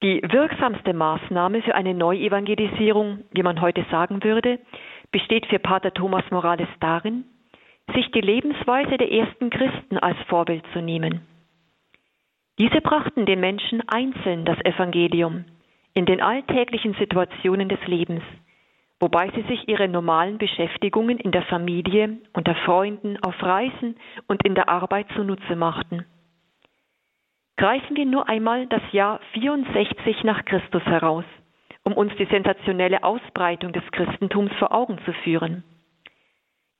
Die 0.03 0.21
wirksamste 0.23 0.93
Maßnahme 0.93 1.61
für 1.61 1.75
eine 1.75 1.93
Neuevangelisierung, 1.93 3.23
wie 3.31 3.43
man 3.43 3.61
heute 3.61 3.85
sagen 3.91 4.23
würde, 4.23 4.59
besteht 5.11 5.45
für 5.47 5.59
Pater 5.59 5.93
Thomas 5.93 6.23
Morales 6.31 6.69
darin, 6.79 7.25
sich 7.93 8.11
die 8.11 8.21
Lebensweise 8.21 8.97
der 8.97 9.11
ersten 9.11 9.49
Christen 9.49 9.97
als 9.97 10.17
Vorbild 10.27 10.63
zu 10.73 10.81
nehmen. 10.81 11.21
Diese 12.59 12.81
brachten 12.81 13.25
den 13.25 13.39
Menschen 13.39 13.81
einzeln 13.87 14.45
das 14.45 14.59
Evangelium 14.65 15.45
in 15.93 16.05
den 16.05 16.21
alltäglichen 16.21 16.93
Situationen 16.95 17.69
des 17.69 17.79
Lebens, 17.87 18.23
wobei 18.99 19.29
sie 19.31 19.41
sich 19.43 19.67
ihre 19.67 19.87
normalen 19.87 20.37
Beschäftigungen 20.37 21.17
in 21.17 21.31
der 21.31 21.41
Familie, 21.43 22.17
unter 22.33 22.55
Freunden, 22.55 23.17
auf 23.23 23.41
Reisen 23.41 23.97
und 24.27 24.45
in 24.45 24.55
der 24.55 24.69
Arbeit 24.69 25.07
zunutze 25.15 25.55
machten. 25.55 26.05
Greifen 27.57 27.95
wir 27.95 28.05
nur 28.05 28.29
einmal 28.29 28.67
das 28.67 28.81
Jahr 28.91 29.19
64 29.33 30.23
nach 30.23 30.45
Christus 30.45 30.83
heraus, 30.83 31.25
um 31.83 31.93
uns 31.93 32.15
die 32.17 32.25
sensationelle 32.25 33.03
Ausbreitung 33.03 33.73
des 33.73 33.83
Christentums 33.91 34.51
vor 34.59 34.71
Augen 34.73 34.97
zu 35.05 35.13
führen. 35.23 35.63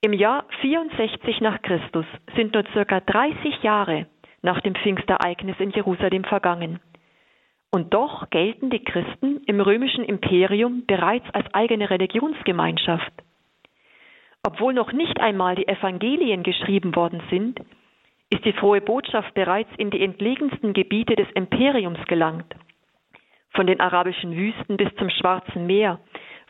Im 0.04 0.14
Jahr 0.14 0.46
64 0.62 1.42
nach 1.42 1.62
Christus 1.62 2.08
sind 2.36 2.56
nur 2.56 2.64
circa 2.74 3.02
30 3.02 3.62
Jahre 3.62 4.08
nach 4.42 4.60
dem 4.62 4.74
Pfingstereignis 4.74 5.56
in 5.60 5.70
Jerusalem 5.70 6.24
vergangen. 6.24 6.80
Und 7.70 7.94
doch 7.94 8.32
gelten 8.32 8.72
die 8.72 8.84
Christen 8.84 9.42
im 9.46 9.62
römischen 9.62 10.04
Imperium 10.04 10.88
bereits 10.88 11.30
als 11.34 11.46
eigene 11.54 11.92
Religionsgemeinschaft. 11.92 13.14
Obwohl 14.42 14.74
noch 14.74 14.92
nicht 14.92 15.20
einmal 15.20 15.54
die 15.54 15.68
Evangelien 15.68 16.42
geschrieben 16.42 16.96
worden 16.96 17.22
sind, 17.30 17.60
ist 18.32 18.44
die 18.44 18.54
frohe 18.54 18.82
Botschaft 18.82 19.36
bereits 19.36 19.70
in 19.78 19.92
die 19.92 20.02
entlegensten 20.02 20.74
Gebiete 20.74 21.16
des 21.16 21.30
Imperiums 21.36 22.04
gelangt. 22.08 22.56
Von 23.52 23.68
den 23.68 23.80
arabischen 23.80 24.36
Wüsten 24.36 24.78
bis 24.78 24.90
zum 24.96 25.12
Schwarzen 25.12 25.68
Meer, 25.68 26.00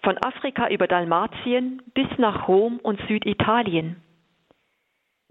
von 0.03 0.17
Afrika 0.17 0.67
über 0.69 0.87
Dalmatien 0.87 1.81
bis 1.93 2.07
nach 2.17 2.47
Rom 2.47 2.79
und 2.79 2.99
Süditalien. 3.07 4.01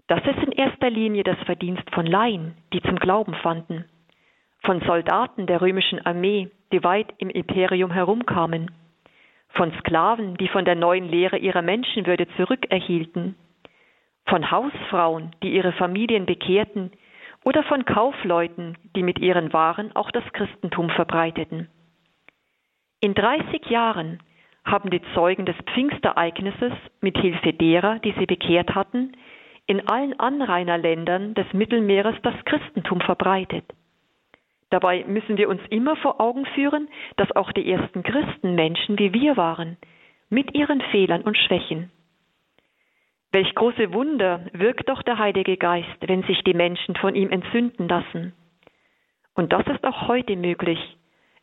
Das 0.07 0.19
ist 0.25 0.43
in 0.43 0.51
erster 0.51 0.89
Linie 0.89 1.23
das 1.23 1.37
Verdienst 1.45 1.89
von 1.93 2.05
Laien, 2.05 2.55
die 2.73 2.81
zum 2.81 2.97
Glauben 2.97 3.33
fanden, 3.35 3.85
von 4.63 4.81
Soldaten 4.81 5.45
der 5.47 5.61
römischen 5.61 6.05
Armee, 6.05 6.49
die 6.71 6.83
weit 6.83 7.13
im 7.17 7.29
Imperium 7.29 7.91
herumkamen, 7.91 8.71
von 9.49 9.73
Sklaven, 9.79 10.37
die 10.37 10.47
von 10.47 10.65
der 10.65 10.75
neuen 10.75 11.09
Lehre 11.09 11.37
ihrer 11.37 11.61
Menschenwürde 11.61 12.27
zurückerhielten, 12.37 13.35
von 14.25 14.51
Hausfrauen, 14.51 15.35
die 15.43 15.53
ihre 15.53 15.73
Familien 15.73 16.25
bekehrten, 16.25 16.91
oder 17.43 17.63
von 17.63 17.85
Kaufleuten, 17.85 18.77
die 18.95 19.03
mit 19.03 19.19
ihren 19.19 19.51
Waren 19.51 19.95
auch 19.95 20.11
das 20.11 20.23
Christentum 20.31 20.89
verbreiteten. 20.91 21.69
In 22.99 23.15
30 23.15 23.65
Jahren 23.65 24.19
haben 24.63 24.89
die 24.89 25.01
Zeugen 25.13 25.45
des 25.45 25.55
Pfingstereignisses 25.73 26.73
mit 27.01 27.17
Hilfe 27.17 27.53
derer, 27.53 27.99
die 27.99 28.13
sie 28.17 28.25
bekehrt 28.25 28.75
hatten, 28.75 29.13
in 29.67 29.87
allen 29.87 30.19
Anrainerländern 30.19 31.33
des 31.33 31.51
Mittelmeeres 31.53 32.15
das 32.23 32.35
Christentum 32.45 33.01
verbreitet. 33.01 33.65
Dabei 34.69 35.03
müssen 35.05 35.37
wir 35.37 35.49
uns 35.49 35.61
immer 35.69 35.95
vor 35.97 36.21
Augen 36.21 36.45
führen, 36.45 36.87
dass 37.17 37.31
auch 37.35 37.51
die 37.51 37.69
ersten 37.69 38.03
Christen 38.03 38.55
Menschen 38.55 38.97
wie 38.97 39.13
wir 39.13 39.35
waren, 39.35 39.77
mit 40.29 40.55
ihren 40.55 40.81
Fehlern 40.91 41.21
und 41.23 41.37
Schwächen. 41.37 41.91
Welch 43.33 43.53
große 43.55 43.93
Wunder 43.93 44.45
wirkt 44.53 44.89
doch 44.89 45.03
der 45.03 45.17
Heilige 45.17 45.57
Geist, 45.57 45.97
wenn 46.01 46.23
sich 46.23 46.41
die 46.43 46.53
Menschen 46.53 46.95
von 46.95 47.15
ihm 47.15 47.29
entzünden 47.29 47.87
lassen. 47.87 48.33
Und 49.35 49.53
das 49.53 49.65
ist 49.67 49.85
auch 49.85 50.07
heute 50.07 50.35
möglich, 50.35 50.79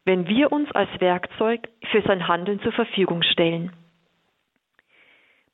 wenn 0.04 0.26
wir 0.26 0.52
uns 0.52 0.70
als 0.72 0.88
Werkzeug 1.00 1.68
für 1.90 2.02
sein 2.02 2.28
Handeln 2.28 2.60
zur 2.60 2.72
Verfügung 2.72 3.22
stellen. 3.22 3.72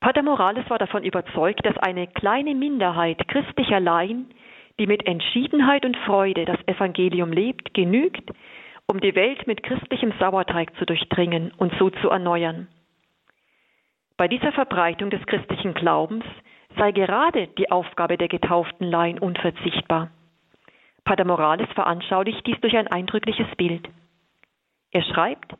Pater 0.00 0.22
Morales 0.22 0.68
war 0.68 0.78
davon 0.78 1.02
überzeugt, 1.02 1.64
dass 1.64 1.78
eine 1.78 2.06
kleine 2.06 2.54
Minderheit 2.54 3.26
christlicher 3.26 3.80
Laien, 3.80 4.30
die 4.78 4.86
mit 4.86 5.06
Entschiedenheit 5.06 5.86
und 5.86 5.96
Freude 5.98 6.44
das 6.44 6.58
Evangelium 6.66 7.32
lebt, 7.32 7.72
genügt, 7.74 8.30
um 8.86 9.00
die 9.00 9.14
Welt 9.14 9.46
mit 9.46 9.62
christlichem 9.62 10.12
Sauerteig 10.18 10.76
zu 10.76 10.84
durchdringen 10.84 11.52
und 11.56 11.72
so 11.78 11.90
zu 11.90 12.10
erneuern. 12.10 12.68
Bei 14.16 14.28
dieser 14.28 14.52
Verbreitung 14.52 15.10
des 15.10 15.24
christlichen 15.26 15.74
Glaubens 15.74 16.24
sei 16.76 16.92
gerade 16.92 17.48
die 17.58 17.70
Aufgabe 17.70 18.16
der 18.18 18.28
getauften 18.28 18.86
Laien 18.86 19.18
unverzichtbar. 19.18 20.10
Pater 21.04 21.24
Morales 21.24 21.68
veranschaulicht 21.74 22.46
dies 22.46 22.60
durch 22.60 22.76
ein 22.76 22.88
eindrückliches 22.88 23.48
Bild. 23.56 23.88
Er 24.94 25.02
schreibt, 25.02 25.52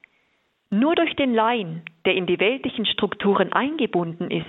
nur 0.70 0.94
durch 0.94 1.14
den 1.16 1.34
Laien, 1.34 1.82
der 2.04 2.14
in 2.14 2.26
die 2.26 2.38
weltlichen 2.38 2.86
Strukturen 2.86 3.52
eingebunden 3.52 4.30
ist, 4.30 4.46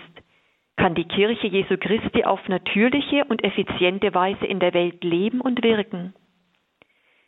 kann 0.78 0.94
die 0.94 1.08
Kirche 1.08 1.48
Jesu 1.48 1.76
Christi 1.78 2.24
auf 2.24 2.48
natürliche 2.48 3.26
und 3.26 3.44
effiziente 3.44 4.14
Weise 4.14 4.46
in 4.46 4.60
der 4.60 4.76
Welt 4.76 5.04
leben 5.04 5.42
und 5.42 5.64
wirken. 5.64 6.14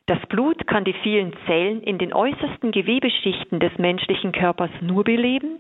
Das 0.06 0.20
Blut 0.28 0.67
kann 0.67 0.84
die 0.84 0.93
vielen 1.02 1.34
Zellen 1.48 1.82
in 1.82 1.98
den 1.98 2.13
äußersten 2.13 2.72
Gewebeschichten 2.72 3.60
des 3.60 3.76
menschlichen 3.80 4.34
Körpers 4.34 4.72
nur 4.82 5.04
beleben, 5.04 5.60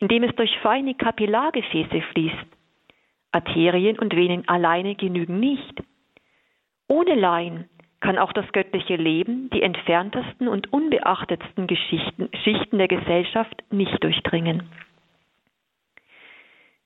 indem 0.00 0.24
es 0.24 0.36
durch 0.36 0.54
feine 0.58 0.94
Kapillargefäße 0.94 2.02
fließt. 2.12 2.46
Arterien 3.32 3.98
und 3.98 4.14
Venen 4.14 4.46
alleine 4.48 4.96
genügen 4.96 5.40
nicht. 5.40 5.82
Ohne 6.88 7.14
Laien 7.14 7.70
kann 8.02 8.18
auch 8.18 8.32
das 8.32 8.50
göttliche 8.52 8.96
Leben 8.96 9.48
die 9.50 9.62
entferntesten 9.62 10.48
und 10.48 10.72
unbeachtetsten 10.72 11.66
Geschichten, 11.66 12.28
Schichten 12.42 12.76
der 12.76 12.88
Gesellschaft 12.88 13.62
nicht 13.70 14.02
durchdringen. 14.02 14.68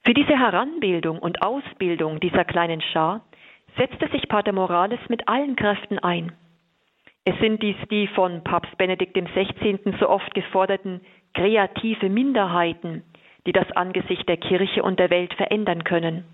Für 0.05 0.15
diese 0.15 0.39
Heranbildung 0.39 1.19
und 1.19 1.43
Ausbildung 1.43 2.21
dieser 2.21 2.45
kleinen 2.45 2.81
Schar 2.81 3.23
setzte 3.77 4.09
sich 4.11 4.29
Pater 4.29 4.53
Morales 4.53 5.01
mit 5.09 5.27
allen 5.27 5.57
Kräften 5.57 5.99
ein. 5.99 6.33
Es 7.25 7.37
sind 7.41 7.63
dies 7.63 7.77
die 7.91 8.07
von 8.09 8.45
Papst 8.45 8.77
Benedikt 8.79 9.17
XVI. 9.17 9.79
so 9.99 10.09
oft 10.09 10.33
geforderten 10.35 11.01
kreative 11.35 12.09
Minderheiten, 12.09 13.03
die 13.47 13.53
das 13.53 13.71
Angesicht 13.73 14.29
der 14.29 14.37
Kirche 14.37 14.83
und 14.83 15.01
der 15.01 15.11
Welt 15.11 15.35
verändern 15.35 15.83
können. 15.83 16.25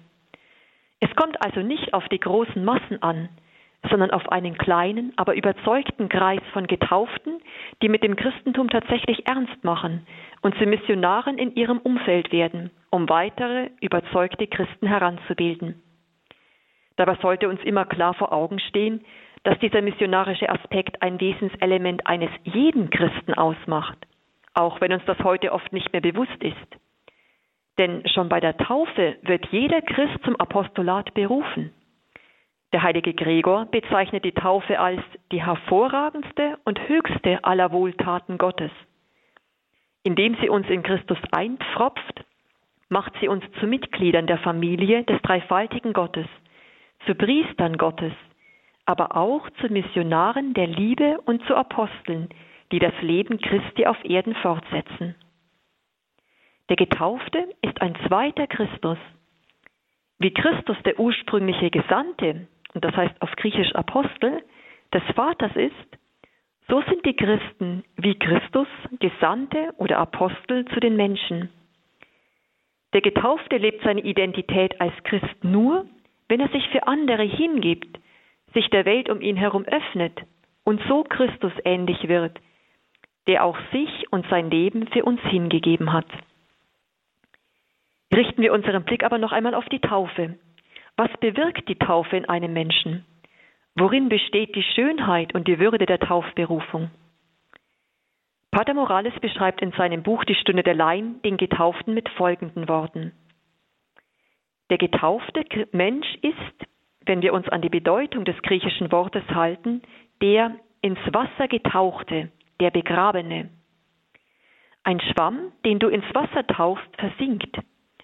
Es 1.01 1.15
kommt 1.17 1.43
also 1.43 1.61
nicht 1.61 1.95
auf 1.95 2.07
die 2.09 2.21
großen 2.21 2.65
Massen 2.65 3.03
an, 3.03 3.29
sondern 3.91 4.11
auf 4.11 4.31
einen 4.31 4.57
kleinen, 4.57 5.13
aber 5.17 5.35
überzeugten 5.35 6.09
Kreis 6.09 6.43
von 6.53 6.67
Getauften, 6.67 7.41
die 7.83 7.89
mit 7.89 8.03
dem 8.03 8.17
Christentum 8.17 8.69
tatsächlich 8.71 9.27
ernst 9.27 9.65
machen 9.65 10.07
und 10.41 10.57
zu 10.57 10.67
Missionaren 10.67 11.39
in 11.39 11.55
ihrem 11.55 11.79
Umfeld 11.79 12.33
werden, 12.33 12.71
um 12.91 13.09
weitere 13.09 13.71
überzeugte 13.81 14.47
Christen 14.47 14.87
heranzubilden. 14.87 15.83
Dabei 16.97 17.17
sollte 17.17 17.49
uns 17.49 17.61
immer 17.65 17.85
klar 17.85 18.15
vor 18.15 18.33
Augen 18.33 18.61
stehen, 18.61 19.05
dass 19.45 19.59
dieser 19.59 19.83
missionarische 19.83 20.49
Aspekt 20.49 21.03
ein 21.03 21.21
Wesenselement 21.21 22.07
eines 22.07 22.31
jeden 22.45 22.91
Christen 22.91 23.35
ausmacht, 23.35 23.99
auch 24.55 24.81
wenn 24.81 24.93
uns 24.93 25.05
das 25.07 25.19
heute 25.21 25.53
oft 25.53 25.73
nicht 25.73 25.93
mehr 25.93 26.03
bewusst 26.03 26.41
ist. 26.41 26.57
Denn 27.79 28.07
schon 28.09 28.29
bei 28.29 28.39
der 28.39 28.57
Taufe 28.57 29.17
wird 29.23 29.47
jeder 29.51 29.81
Christ 29.81 30.23
zum 30.25 30.37
Apostolat 30.37 31.15
berufen. 31.15 31.73
Der 32.73 32.83
heilige 32.83 33.13
Gregor 33.13 33.67
bezeichnet 33.67 34.25
die 34.25 34.33
Taufe 34.33 34.79
als 34.79 35.03
die 35.31 35.45
hervorragendste 35.45 36.59
und 36.65 36.89
höchste 36.89 37.45
aller 37.45 37.71
Wohltaten 37.71 38.39
Gottes. 38.39 38.71
Indem 40.05 40.37
sie 40.41 40.49
uns 40.49 40.67
in 40.69 40.83
Christus 40.83 41.19
einpfropft, 41.33 42.25
macht 42.89 43.13
sie 43.21 43.29
uns 43.29 43.45
zu 43.61 43.67
Mitgliedern 43.67 44.27
der 44.27 44.39
Familie 44.39 45.05
des 45.05 45.21
dreifaltigen 45.23 45.93
Gottes, 45.93 46.27
zu 47.07 47.15
Priestern 47.15 47.77
Gottes, 47.77 48.13
aber 48.87 49.17
auch 49.17 49.49
zu 49.61 49.69
Missionaren 49.69 50.55
der 50.55 50.67
Liebe 50.67 51.21
und 51.27 51.45
zu 51.47 51.55
Aposteln, 51.55 52.29
die 52.73 52.79
das 52.79 52.95
Leben 53.03 53.39
Christi 53.39 53.87
auf 53.87 54.03
Erden 54.05 54.35
fortsetzen. 54.37 55.15
Der 56.69 56.77
Getaufte 56.77 57.49
ist 57.61 57.81
ein 57.83 57.95
zweiter 58.07 58.47
Christus. 58.47 58.99
Wie 60.19 60.33
Christus 60.33 60.77
der 60.85 60.99
ursprüngliche 60.99 61.71
Gesandte, 61.71 62.49
und 62.75 62.85
das 62.85 62.97
heißt 62.97 63.21
auf 63.21 63.31
Griechisch 63.37 63.75
Apostel, 63.75 64.43
des 64.93 65.03
Vaters 65.15 65.55
ist, 65.57 65.99
so 66.69 66.83
sind 66.83 67.05
die 67.05 67.17
Christen 67.17 67.85
wie 67.97 68.19
Christus 68.19 68.69
Gesandte 69.01 69.75
oder 69.79 69.99
Apostel 69.99 70.65
zu 70.67 70.81
den 70.81 70.97
Menschen. 70.97 71.51
Der 72.93 73.01
Getaufte 73.01 73.57
lebt 73.57 73.83
seine 73.83 74.03
Identität 74.03 74.81
als 74.81 74.93
Christ 75.05 75.43
nur, 75.43 75.87
wenn 76.29 76.41
er 76.41 76.49
sich 76.49 76.69
für 76.69 76.87
andere 76.87 77.23
hingibt, 77.23 77.99
sich 78.55 78.69
der 78.69 78.85
Welt 78.85 79.09
um 79.09 79.21
ihn 79.21 79.37
herum 79.37 79.65
öffnet 79.65 80.21
und 80.65 80.81
so 80.89 81.05
Christus 81.05 81.53
ähnlich 81.65 82.09
wird, 82.09 82.39
der 83.27 83.45
auch 83.45 83.59
sich 83.73 84.11
und 84.11 84.27
sein 84.29 84.51
Leben 84.51 84.87
für 84.89 85.05
uns 85.05 85.21
hingegeben 85.23 85.93
hat. 85.93 86.07
Richten 88.15 88.43
wir 88.43 88.53
unseren 88.53 88.85
Blick 88.85 89.05
aber 89.05 89.19
noch 89.19 89.33
einmal 89.33 89.55
auf 89.55 89.65
die 89.71 89.81
Taufe. 89.81 90.39
Was 90.97 91.11
bewirkt 91.21 91.69
die 91.69 91.79
Taufe 91.79 92.17
in 92.17 92.29
einem 92.29 92.53
Menschen? 92.53 93.05
Worin 93.75 94.09
besteht 94.09 94.55
die 94.55 94.63
Schönheit 94.63 95.35
und 95.35 95.49
die 95.49 95.59
Würde 95.59 95.87
der 95.87 95.99
Taufberufung? 95.99 96.91
Pater 98.51 98.75
Morales 98.75 99.15
beschreibt 99.21 99.63
in 99.63 99.73
seinem 99.73 100.03
Buch 100.03 100.25
Die 100.25 100.35
Stunde 100.35 100.63
der 100.63 100.75
Laien 100.75 101.23
den 101.23 101.39
Getauften 101.39 101.95
mit 101.95 102.09
folgenden 102.11 102.69
Worten. 102.69 103.13
Der 104.69 104.79
getaufte 104.79 105.45
Mensch 105.73 106.15
ist, 106.21 106.69
wenn 107.07 107.23
wir 107.23 107.33
uns 107.33 107.49
an 107.49 107.63
die 107.63 107.71
Bedeutung 107.71 108.25
des 108.25 108.41
griechischen 108.43 108.93
Wortes 108.93 109.25
halten, 109.31 109.83
der 110.21 110.55
ins 110.83 111.01
Wasser 111.13 111.49
getauchte, 111.49 112.31
der 112.61 112.71
Begrabene. 112.71 113.49
Ein 114.85 115.01
Schwamm, 115.01 115.53
den 115.65 115.79
du 115.79 115.89
ins 115.89 116.05
Wasser 116.15 116.47
tauchst, 116.47 116.89
versinkt 116.99 117.59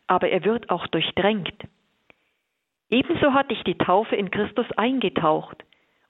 aber 0.09 0.31
er 0.31 0.45
wird 0.45 0.71
auch 0.71 0.87
durchdrängt. 0.89 1.55
Ebenso 2.91 3.35
hat 3.35 3.51
dich 3.51 3.63
die 3.65 3.77
Taufe 3.77 4.17
in 4.17 4.31
Christus 4.31 4.67
eingetaucht, 4.77 5.65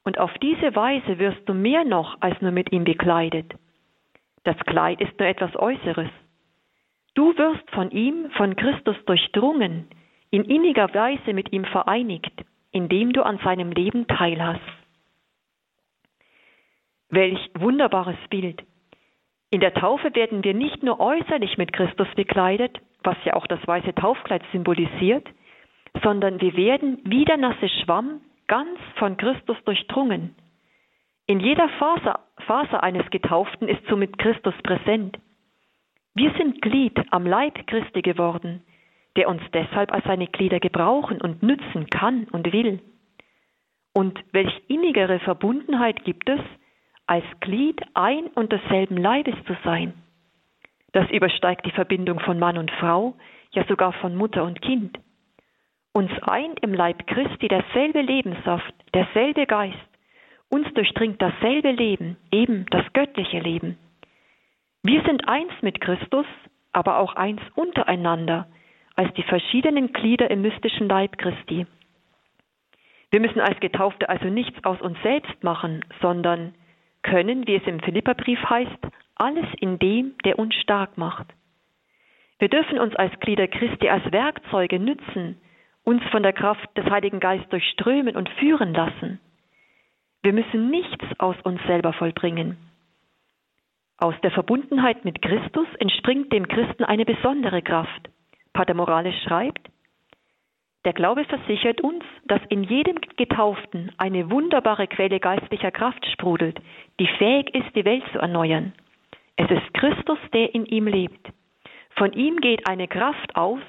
und 0.05 0.19
auf 0.19 0.33
diese 0.39 0.75
Weise 0.75 1.19
wirst 1.19 1.47
du 1.47 1.55
mehr 1.55 1.85
noch 1.85 2.17
als 2.21 2.41
nur 2.41 2.53
mit 2.53 2.73
ihm 2.73 2.85
bekleidet. 2.85 3.53
Das 4.45 4.57
Kleid 4.61 5.01
ist 5.01 5.19
nur 5.19 5.29
etwas 5.29 5.55
Äußeres. 5.57 6.09
Du 7.15 7.37
wirst 7.37 7.71
von 7.73 7.91
ihm, 7.91 8.31
von 8.31 8.57
Christus 8.57 8.97
durchdrungen, 9.05 9.89
in 10.31 10.45
inniger 10.45 10.93
Weise 10.95 11.33
mit 11.33 11.53
ihm 11.53 11.65
vereinigt, 11.65 12.33
indem 12.71 13.13
du 13.13 13.23
an 13.23 13.39
seinem 13.39 13.73
Leben 13.73 14.07
teilhast. 14.07 14.61
Welch 17.11 17.51
wunderbares 17.59 18.19
Bild. 18.31 18.63
In 19.51 19.61
der 19.61 19.75
Taufe 19.75 20.15
werden 20.15 20.45
wir 20.45 20.55
nicht 20.55 20.83
nur 20.83 21.01
äußerlich 21.01 21.57
mit 21.59 21.73
Christus 21.73 22.09
bekleidet, 22.15 22.79
was 23.03 23.17
ja 23.25 23.35
auch 23.35 23.47
das 23.47 23.67
weiße 23.67 23.95
Taufkleid 23.95 24.43
symbolisiert, 24.53 25.27
sondern 26.03 26.41
wir 26.41 26.55
werden 26.57 26.99
wie 27.05 27.25
der 27.25 27.37
nasse 27.37 27.69
Schwamm 27.69 28.21
ganz 28.47 28.79
von 28.97 29.17
Christus 29.17 29.57
durchdrungen. 29.65 30.35
In 31.27 31.41
jeder 31.41 31.69
Faser, 31.79 32.21
Faser 32.47 32.83
eines 32.83 33.09
Getauften 33.11 33.69
ist 33.69 33.85
somit 33.89 34.19
Christus 34.19 34.55
präsent. 34.63 35.19
Wir 36.15 36.33
sind 36.39 36.63
Glied 36.63 36.99
am 37.11 37.27
Leib 37.27 37.67
Christi 37.67 38.03
geworden, 38.03 38.63
der 39.17 39.29
uns 39.29 39.43
deshalb 39.53 39.93
als 39.93 40.05
seine 40.05 40.27
Glieder 40.27 40.59
gebrauchen 40.59 41.21
und 41.21 41.43
nützen 41.43 41.87
kann 41.91 42.25
und 42.33 42.53
will. 42.53 42.81
Und 43.93 44.19
welch 44.33 44.53
innigere 44.69 45.19
Verbundenheit 45.21 46.05
gibt 46.05 46.29
es, 46.29 46.41
als 47.07 47.25
Glied 47.41 47.81
ein 47.95 48.29
und 48.29 48.53
desselben 48.53 48.97
Leibes 48.97 49.35
zu 49.47 49.57
sein? 49.65 49.93
Das 50.93 51.11
übersteigt 51.11 51.67
die 51.67 51.73
Verbindung 51.73 52.21
von 52.21 52.39
Mann 52.39 52.57
und 52.57 52.71
Frau, 52.71 53.15
ja 53.53 53.65
sogar 53.67 53.93
von 53.93 54.17
Mutter 54.17 54.45
und 54.45 54.63
Kind. 54.63 54.99
Uns 55.99 56.13
eint 56.23 56.61
im 56.61 56.75
Leib 56.75 57.09
Christi 57.09 57.49
derselbe 57.49 58.01
Lebenssaft, 58.03 58.73
derselbe 58.95 59.47
Geist. 59.47 59.77
Uns 60.49 60.73
durchdringt 60.75 61.21
dasselbe 61.21 61.73
Leben, 61.73 62.17
eben 62.31 62.67
das 62.71 62.85
göttliche 62.93 63.41
Leben. 63.41 63.77
Wir 64.85 65.03
sind 65.03 65.29
eins 65.29 65.51
mit 65.61 65.81
Christus, 65.81 66.25
aber 66.71 67.01
auch 67.01 67.17
eins 67.17 67.41
untereinander, 67.57 68.47
als 68.95 69.13
die 69.15 69.25
verschiedenen 69.25 69.93
Glieder 69.93 70.31
im 70.31 70.43
mystischen 70.43 70.89
Leib 70.89 71.19
Christi. 71.19 71.67
Wir 73.11 73.19
müssen 73.19 73.41
als 73.41 73.59
Getaufte 73.59 74.09
also 74.09 74.27
nichts 74.27 74.65
aus 74.65 74.81
uns 74.81 75.03
selbst 75.03 75.43
machen, 75.43 75.85
sondern 76.01 76.55
können, 77.03 77.45
wie 77.49 77.57
es 77.57 77.67
im 77.67 77.81
Philipperbrief 77.81 78.39
heißt, 78.49 78.87
alles 79.17 79.47
in 79.59 79.81
dem, 79.81 80.15
der 80.25 80.39
uns 80.39 80.55
stark 80.55 80.97
macht. 80.97 81.27
Wir 82.39 82.49
dürfen 82.49 82.79
uns 82.79 82.95
als 82.95 83.19
Glieder 83.19 83.49
Christi 83.49 83.89
als 83.89 84.13
Werkzeuge 84.13 84.79
nützen, 84.79 85.41
uns 85.89 86.03
von 86.11 86.23
der 86.23 86.35
Kraft 86.35 86.69
des 86.77 86.85
Heiligen 86.91 87.19
Geistes 87.19 87.49
durchströmen 87.49 88.15
und 88.15 88.29
führen 88.39 88.75
lassen. 88.75 89.21
Wir 90.23 90.35
müssen 90.35 90.69
nichts 90.69 91.07
aus 91.19 91.37
uns 91.45 91.63
selber 91.67 91.95
vollbringen. 91.95 92.59
Aus 93.97 94.15
der 94.23 94.31
Verbundenheit 94.31 95.07
mit 95.07 95.23
Christus 95.23 95.67
entspringt 95.79 96.31
dem 96.31 96.47
Christen 96.47 96.85
eine 96.85 97.07
besondere 97.07 97.63
Kraft. 97.63 98.11
Pater 98.53 98.75
Morales 98.75 99.15
schreibt, 99.23 99.67
der 100.85 100.93
Glaube 100.93 101.25
versichert 101.25 101.81
uns, 101.81 102.05
dass 102.27 102.43
in 102.51 102.65
jedem 102.65 102.97
Getauften 103.17 103.91
eine 103.97 104.31
wunderbare 104.31 104.89
Quelle 104.89 105.21
geistlicher 105.21 105.71
Kraft 105.71 106.05
sprudelt, 106.13 106.61
die 107.01 107.09
fähig 107.17 107.55
ist, 107.55 107.75
die 107.75 107.87
Welt 107.87 108.05
zu 108.13 108.19
erneuern. 108.19 108.75
Es 109.37 109.51
ist 109.51 109.73
Christus, 109.73 110.19
der 110.35 110.55
in 110.55 110.67
ihm 110.67 110.87
lebt. 110.87 111.31
Von 111.97 112.13
ihm 112.13 112.41
geht 112.43 112.69
eine 112.69 112.89
Kraft 112.89 113.35
aus, 113.37 113.63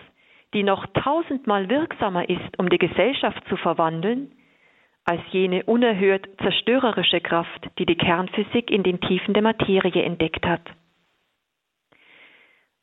die 0.53 0.63
noch 0.63 0.85
tausendmal 0.87 1.69
wirksamer 1.69 2.27
ist, 2.29 2.57
um 2.57 2.69
die 2.69 2.77
Gesellschaft 2.77 3.41
zu 3.47 3.57
verwandeln, 3.57 4.31
als 5.05 5.21
jene 5.31 5.63
unerhört 5.63 6.27
zerstörerische 6.41 7.21
Kraft, 7.21 7.69
die 7.77 7.85
die 7.85 7.97
Kernphysik 7.97 8.69
in 8.69 8.83
den 8.83 8.99
Tiefen 8.99 9.33
der 9.33 9.43
Materie 9.43 10.03
entdeckt 10.03 10.45
hat. 10.45 10.61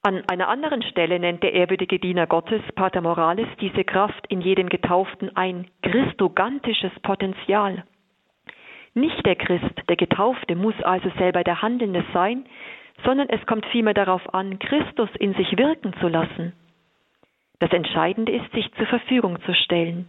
An 0.02 0.22
einer 0.28 0.48
anderen 0.48 0.82
Stelle 0.82 1.18
nennt 1.18 1.42
der 1.42 1.52
ehrwürdige 1.52 1.98
Diener 1.98 2.28
Gottes, 2.28 2.62
Pater 2.76 3.00
Morales, 3.00 3.48
diese 3.60 3.82
Kraft 3.82 4.24
in 4.28 4.40
jedem 4.40 4.68
Getauften 4.68 5.36
ein 5.36 5.66
christogantisches 5.82 6.92
Potenzial. 7.02 7.84
Nicht 8.94 9.26
der 9.26 9.34
Christ, 9.34 9.82
der 9.88 9.96
Getaufte, 9.96 10.54
muss 10.54 10.80
also 10.82 11.10
selber 11.18 11.42
der 11.42 11.60
Handelnde 11.60 12.04
sein, 12.14 12.46
sondern 13.04 13.28
es 13.28 13.44
kommt 13.46 13.66
vielmehr 13.66 13.94
darauf 13.94 14.32
an, 14.32 14.58
Christus 14.60 15.10
in 15.18 15.34
sich 15.34 15.58
wirken 15.58 15.92
zu 16.00 16.06
lassen. 16.06 16.52
Das 17.58 17.70
Entscheidende 17.72 18.32
ist, 18.32 18.50
sich 18.52 18.70
zur 18.74 18.86
Verfügung 18.86 19.40
zu 19.42 19.54
stellen, 19.54 20.08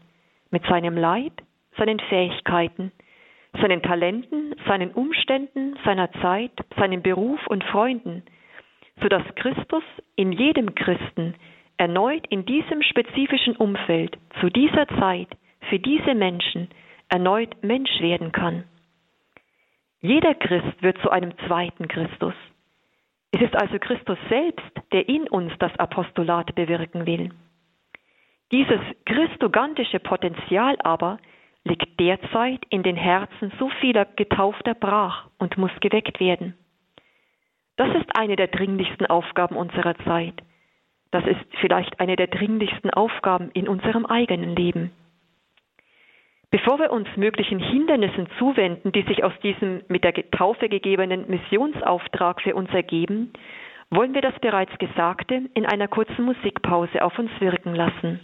mit 0.51 0.65
seinem 0.65 0.97
Leib, 0.97 1.33
seinen 1.77 1.99
Fähigkeiten, 1.99 2.91
seinen 3.53 3.81
Talenten, 3.81 4.55
seinen 4.67 4.91
Umständen, 4.91 5.77
seiner 5.85 6.11
Zeit, 6.21 6.51
seinem 6.77 7.01
Beruf 7.01 7.45
und 7.47 7.63
Freunden, 7.65 8.23
so 9.01 9.07
dass 9.07 9.23
Christus 9.35 9.83
in 10.15 10.31
jedem 10.31 10.75
Christen 10.75 11.35
erneut 11.77 12.25
in 12.27 12.45
diesem 12.45 12.81
spezifischen 12.81 13.55
Umfeld, 13.55 14.17
zu 14.41 14.49
dieser 14.49 14.87
Zeit, 14.99 15.29
für 15.69 15.79
diese 15.79 16.15
Menschen 16.15 16.69
erneut 17.09 17.63
Mensch 17.63 18.01
werden 18.01 18.31
kann. 18.31 18.63
Jeder 20.01 20.35
Christ 20.35 20.81
wird 20.81 20.97
zu 20.99 21.09
einem 21.09 21.37
zweiten 21.47 21.87
Christus. 21.87 22.33
Es 23.31 23.41
ist 23.41 23.55
also 23.55 23.77
Christus 23.79 24.17
selbst, 24.29 24.71
der 24.91 25.07
in 25.09 25.27
uns 25.27 25.51
das 25.59 25.77
Apostolat 25.77 26.55
bewirken 26.55 27.05
will. 27.05 27.31
Dieses 28.51 28.79
christogantische 29.05 29.99
Potenzial 29.99 30.77
aber 30.79 31.19
liegt 31.65 31.99
derzeit 31.99 32.61
in 32.69 32.83
den 32.83 32.95
Herzen 32.95 33.51
so 33.59 33.69
vieler 33.81 34.05
Getaufter 34.05 34.73
brach 34.73 35.27
und 35.37 35.57
muss 35.57 35.71
geweckt 35.81 36.19
werden. 36.19 36.55
Das 37.75 37.93
ist 37.95 38.17
eine 38.17 38.37
der 38.37 38.47
dringlichsten 38.47 39.05
Aufgaben 39.07 39.55
unserer 39.55 39.95
Zeit. 40.05 40.35
Das 41.11 41.25
ist 41.25 41.45
vielleicht 41.59 41.99
eine 41.99 42.15
der 42.15 42.27
dringlichsten 42.27 42.89
Aufgaben 42.91 43.51
in 43.51 43.67
unserem 43.67 44.05
eigenen 44.05 44.55
Leben. 44.55 44.91
Bevor 46.49 46.79
wir 46.79 46.91
uns 46.91 47.07
möglichen 47.17 47.59
Hindernissen 47.59 48.27
zuwenden, 48.39 48.93
die 48.93 49.01
sich 49.01 49.23
aus 49.23 49.33
diesem 49.43 49.81
mit 49.89 50.05
der 50.05 50.13
Taufe 50.31 50.69
gegebenen 50.69 51.29
Missionsauftrag 51.29 52.41
für 52.41 52.55
uns 52.55 52.69
ergeben, 52.69 53.33
wollen 53.89 54.13
wir 54.13 54.21
das 54.21 54.37
bereits 54.39 54.77
Gesagte 54.77 55.49
in 55.53 55.65
einer 55.65 55.89
kurzen 55.89 56.23
Musikpause 56.23 57.03
auf 57.03 57.19
uns 57.19 57.31
wirken 57.39 57.75
lassen. 57.75 58.21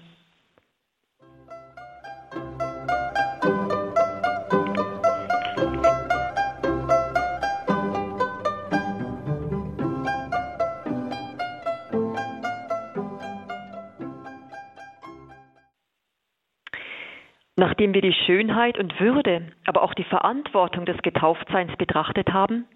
Nachdem 17.73 17.95
wir 17.95 18.03
die 18.03 18.13
Schönheit 18.13 18.77
und 18.77 18.99
Würde, 18.99 19.51
aber 19.65 19.81
auch 19.81 19.95
die 19.95 20.03
Verantwortung 20.03 20.85
des 20.85 21.01
Getauftseins 21.01 21.75
betrachtet 21.77 22.31
haben, 22.31 22.67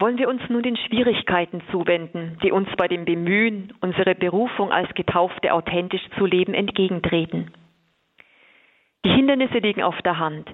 wollen 0.00 0.18
wir 0.18 0.28
uns 0.28 0.42
nun 0.48 0.64
den 0.64 0.76
Schwierigkeiten 0.76 1.62
zuwenden, 1.70 2.36
die 2.42 2.50
uns 2.50 2.68
bei 2.76 2.88
dem 2.88 3.04
Bemühen, 3.04 3.72
unsere 3.80 4.16
Berufung 4.16 4.72
als 4.72 4.92
Getaufte 4.94 5.52
authentisch 5.52 6.02
zu 6.18 6.26
leben, 6.26 6.54
entgegentreten. 6.54 7.52
Die 9.04 9.12
Hindernisse 9.12 9.58
liegen 9.58 9.84
auf 9.84 10.02
der 10.02 10.18
Hand. 10.18 10.50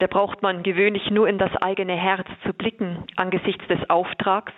Da 0.00 0.08
braucht 0.08 0.42
man 0.42 0.64
gewöhnlich 0.64 1.08
nur 1.12 1.28
in 1.28 1.38
das 1.38 1.54
eigene 1.58 1.94
Herz 1.94 2.26
zu 2.44 2.52
blicken 2.52 3.04
angesichts 3.14 3.64
des 3.68 3.88
Auftrags, 3.88 4.52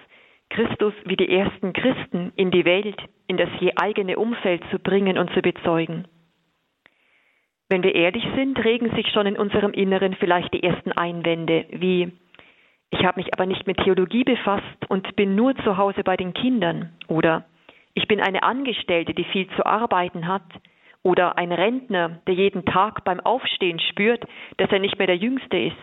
Christus 0.48 0.94
wie 1.04 1.16
die 1.16 1.28
ersten 1.28 1.74
Christen 1.74 2.32
in 2.36 2.50
die 2.50 2.64
Welt, 2.64 2.96
in 3.26 3.36
das 3.36 3.50
je 3.60 3.72
eigene 3.76 4.16
Umfeld 4.16 4.62
zu 4.70 4.78
bringen 4.78 5.18
und 5.18 5.30
zu 5.34 5.42
bezeugen. 5.42 6.08
Wenn 7.68 7.82
wir 7.82 7.94
ehrlich 7.94 8.24
sind, 8.36 8.62
regen 8.64 8.94
sich 8.94 9.08
schon 9.08 9.26
in 9.26 9.36
unserem 9.36 9.72
Inneren 9.72 10.14
vielleicht 10.14 10.54
die 10.54 10.62
ersten 10.62 10.92
Einwände, 10.92 11.66
wie 11.70 12.12
ich 12.90 13.04
habe 13.04 13.20
mich 13.20 13.34
aber 13.34 13.46
nicht 13.46 13.66
mit 13.66 13.78
Theologie 13.78 14.22
befasst 14.22 14.88
und 14.88 15.16
bin 15.16 15.34
nur 15.34 15.56
zu 15.56 15.76
Hause 15.76 16.04
bei 16.04 16.16
den 16.16 16.32
Kindern 16.32 16.92
oder 17.08 17.44
ich 17.94 18.06
bin 18.06 18.20
eine 18.20 18.42
Angestellte, 18.42 19.14
die 19.14 19.24
viel 19.24 19.48
zu 19.56 19.66
arbeiten 19.66 20.28
hat 20.28 20.44
oder 21.02 21.38
ein 21.38 21.50
Rentner, 21.50 22.20
der 22.26 22.34
jeden 22.34 22.64
Tag 22.64 23.04
beim 23.04 23.20
Aufstehen 23.20 23.80
spürt, 23.80 24.24
dass 24.58 24.70
er 24.70 24.78
nicht 24.78 24.98
mehr 24.98 25.06
der 25.06 25.16
Jüngste 25.16 25.58
ist. 25.58 25.76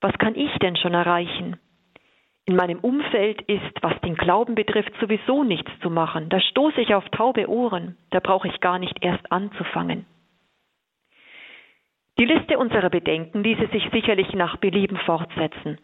Was 0.00 0.16
kann 0.18 0.34
ich 0.34 0.50
denn 0.58 0.76
schon 0.76 0.94
erreichen? 0.94 1.60
In 2.44 2.56
meinem 2.56 2.80
Umfeld 2.80 3.40
ist, 3.42 3.82
was 3.82 4.00
den 4.00 4.16
Glauben 4.16 4.56
betrifft, 4.56 4.92
sowieso 5.00 5.44
nichts 5.44 5.70
zu 5.80 5.90
machen. 5.90 6.28
Da 6.28 6.40
stoße 6.40 6.80
ich 6.80 6.94
auf 6.94 7.08
taube 7.10 7.48
Ohren. 7.48 7.96
Da 8.10 8.18
brauche 8.18 8.48
ich 8.48 8.60
gar 8.60 8.80
nicht 8.80 8.96
erst 9.00 9.30
anzufangen. 9.30 10.06
Die 12.22 12.28
Liste 12.32 12.56
unserer 12.56 12.88
Bedenken 12.88 13.42
ließe 13.42 13.66
sich 13.72 13.82
sicherlich 13.92 14.32
nach 14.32 14.56
Belieben 14.58 14.96
fortsetzen. 14.96 15.78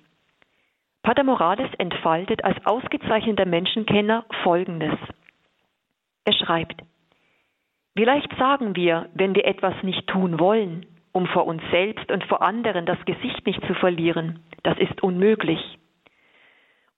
Pater 1.03 1.25
Morales 1.25 1.69
entfaltet 1.79 2.45
als 2.45 2.65
ausgezeichneter 2.65 3.45
Menschenkenner 3.45 4.25
Folgendes. 4.45 4.95
Er 6.25 6.33
schreibt, 6.35 6.81
Vielleicht 7.97 8.33
sagen 8.39 8.77
wir, 8.77 9.09
wenn 9.15 9.35
wir 9.35 9.47
etwas 9.47 9.75
nicht 9.83 10.07
tun 10.07 10.39
wollen, 10.39 10.87
um 11.11 11.27
vor 11.27 11.45
uns 11.45 11.61
selbst 11.73 12.09
und 12.09 12.23
vor 12.23 12.41
anderen 12.41 12.87
das 12.87 13.05
Gesicht 13.05 13.45
nicht 13.45 13.67
zu 13.67 13.75
verlieren, 13.75 14.39
das 14.63 14.79
ist 14.79 15.03
unmöglich. 15.03 15.59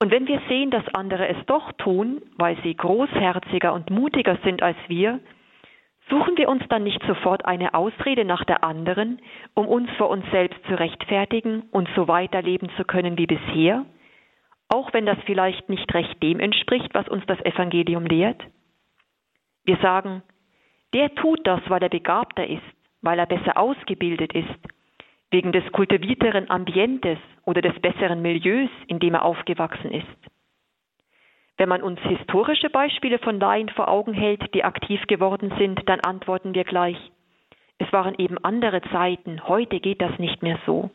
Und 0.01 0.11
wenn 0.11 0.29
wir 0.29 0.43
sehen, 0.51 0.71
dass 0.71 0.87
andere 0.95 1.29
es 1.29 1.47
doch 1.47 1.73
tun, 1.79 2.21
weil 2.37 2.59
sie 2.63 2.77
großherziger 2.77 3.73
und 3.73 3.89
mutiger 3.89 4.37
sind 4.45 4.63
als 4.63 4.77
wir, 4.89 5.19
Suchen 6.11 6.37
wir 6.37 6.49
uns 6.49 6.63
dann 6.69 6.83
nicht 6.83 7.01
sofort 7.07 7.45
eine 7.45 7.73
Ausrede 7.73 8.25
nach 8.25 8.45
der 8.45 8.65
anderen, 8.65 9.23
um 9.55 9.67
uns 9.67 9.89
vor 9.93 10.11
uns 10.11 10.29
selbst 10.33 10.59
zu 10.67 10.75
rechtfertigen 10.75 11.63
und 11.71 11.89
so 11.95 12.09
weiterleben 12.09 12.69
zu 12.77 12.85
können 12.85 13.17
wie 13.17 13.27
bisher, 13.27 13.87
auch 14.69 14.93
wenn 14.93 15.07
das 15.07 15.19
vielleicht 15.25 15.69
nicht 15.69 15.93
recht 15.95 16.21
dem 16.23 16.41
entspricht, 16.41 16.93
was 16.95 17.09
uns 17.09 17.25
das 17.27 17.41
Evangelium 17.45 18.07
lehrt? 18.07 18.43
Wir 19.65 19.77
sagen, 19.77 20.23
der 20.95 21.15
tut 21.15 21.47
das, 21.47 21.61
weil 21.69 21.83
er 21.83 21.89
begabter 21.89 22.47
ist, 22.47 22.63
weil 23.03 23.19
er 23.19 23.27
besser 23.27 23.57
ausgebildet 23.57 24.33
ist, 24.35 24.49
wegen 25.31 25.53
des 25.53 25.65
kultivierteren 25.71 26.51
Ambientes 26.51 27.19
oder 27.45 27.63
des 27.63 27.79
besseren 27.81 28.21
Milieus, 28.21 28.71
in 28.89 28.99
dem 28.99 29.15
er 29.15 29.25
aufgewachsen 29.25 29.93
ist. 29.93 30.07
Wenn 31.61 31.69
man 31.69 31.83
uns 31.83 32.01
historische 32.01 32.71
Beispiele 32.71 33.19
von 33.19 33.39
Laien 33.39 33.69
vor 33.69 33.89
Augen 33.89 34.15
hält, 34.15 34.55
die 34.55 34.65
aktiv 34.65 34.99
geworden 35.09 35.53
sind, 35.59 35.87
dann 35.91 36.01
antworten 36.01 36.55
wir 36.55 36.65
gleich, 36.65 36.97
es 37.77 37.93
waren 37.93 38.15
eben 38.17 38.43
andere 38.43 38.81
Zeiten, 38.91 39.47
heute 39.47 39.79
geht 39.79 40.01
das 40.01 40.19
nicht 40.19 40.43
mehr 40.43 40.59
so. 40.65 40.89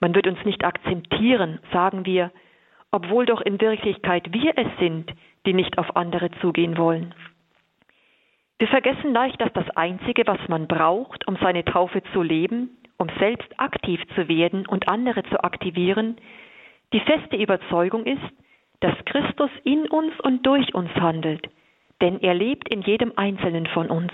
Man 0.00 0.12
wird 0.12 0.26
uns 0.26 0.44
nicht 0.44 0.64
akzeptieren, 0.64 1.60
sagen 1.72 2.04
wir, 2.04 2.32
obwohl 2.90 3.26
doch 3.26 3.40
in 3.40 3.60
Wirklichkeit 3.60 4.32
wir 4.32 4.54
es 4.58 4.66
sind, 4.80 5.08
die 5.46 5.54
nicht 5.54 5.78
auf 5.78 5.94
andere 5.94 6.32
zugehen 6.40 6.76
wollen. 6.78 7.14
Wir 8.58 8.66
vergessen 8.66 9.12
leicht, 9.12 9.40
dass 9.40 9.52
das 9.52 9.70
Einzige, 9.76 10.26
was 10.26 10.40
man 10.48 10.66
braucht, 10.66 11.28
um 11.28 11.36
seine 11.36 11.64
Taufe 11.64 12.02
zu 12.12 12.22
leben, 12.22 12.76
um 12.98 13.06
selbst 13.20 13.54
aktiv 13.60 14.00
zu 14.16 14.26
werden 14.26 14.66
und 14.66 14.88
andere 14.88 15.22
zu 15.30 15.44
aktivieren, 15.44 16.16
die 16.92 17.00
feste 17.00 17.36
Überzeugung 17.36 18.04
ist, 18.04 18.32
dass 18.80 18.94
Christus 19.04 19.50
in 19.64 19.86
uns 19.88 20.12
und 20.20 20.46
durch 20.46 20.74
uns 20.74 20.90
handelt, 20.94 21.48
denn 22.00 22.20
er 22.20 22.34
lebt 22.34 22.68
in 22.68 22.82
jedem 22.82 23.12
Einzelnen 23.16 23.66
von 23.66 23.88
uns. 23.88 24.12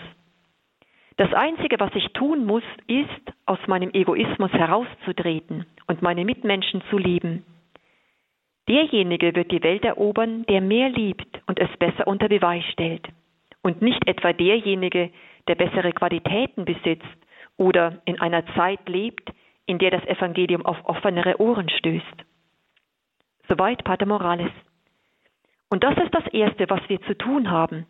Das 1.16 1.32
Einzige, 1.34 1.78
was 1.78 1.94
ich 1.94 2.08
tun 2.12 2.46
muss, 2.46 2.62
ist, 2.86 3.32
aus 3.46 3.58
meinem 3.66 3.90
Egoismus 3.92 4.52
herauszutreten 4.52 5.66
und 5.86 6.02
meine 6.02 6.24
Mitmenschen 6.24 6.82
zu 6.90 6.98
lieben. 6.98 7.44
Derjenige 8.68 9.34
wird 9.34 9.50
die 9.50 9.62
Welt 9.62 9.84
erobern, 9.84 10.46
der 10.46 10.60
mehr 10.60 10.88
liebt 10.88 11.40
und 11.46 11.58
es 11.58 11.68
besser 11.78 12.06
unter 12.06 12.28
Beweis 12.28 12.64
stellt, 12.72 13.06
und 13.62 13.82
nicht 13.82 14.06
etwa 14.06 14.32
derjenige, 14.32 15.10
der 15.48 15.56
bessere 15.56 15.92
Qualitäten 15.92 16.64
besitzt 16.64 17.06
oder 17.56 18.00
in 18.04 18.20
einer 18.20 18.46
Zeit 18.54 18.88
lebt, 18.88 19.30
in 19.66 19.78
der 19.78 19.90
das 19.90 20.04
Evangelium 20.06 20.64
auf 20.64 20.78
offenere 20.84 21.40
Ohren 21.40 21.68
stößt. 21.68 22.24
Soweit 23.48 23.84
Pater 23.84 24.06
Morales. 24.06 24.50
Und 25.68 25.84
das 25.84 25.96
ist 25.96 26.14
das 26.14 26.26
Erste, 26.32 26.68
was 26.68 26.80
wir 26.88 27.00
zu 27.02 27.16
tun 27.16 27.50
haben. 27.50 27.86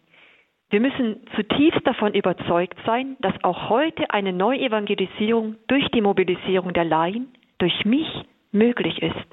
Wir 0.70 0.80
müssen 0.80 1.26
zutiefst 1.36 1.86
davon 1.86 2.14
überzeugt 2.14 2.78
sein, 2.86 3.16
dass 3.20 3.34
auch 3.44 3.68
heute 3.68 4.08
eine 4.10 4.32
Neuevangelisierung 4.32 5.56
durch 5.66 5.86
die 5.90 6.00
Mobilisierung 6.00 6.72
der 6.72 6.84
Laien, 6.84 7.28
durch 7.58 7.84
mich, 7.84 8.08
möglich 8.52 9.02
ist. 9.02 9.26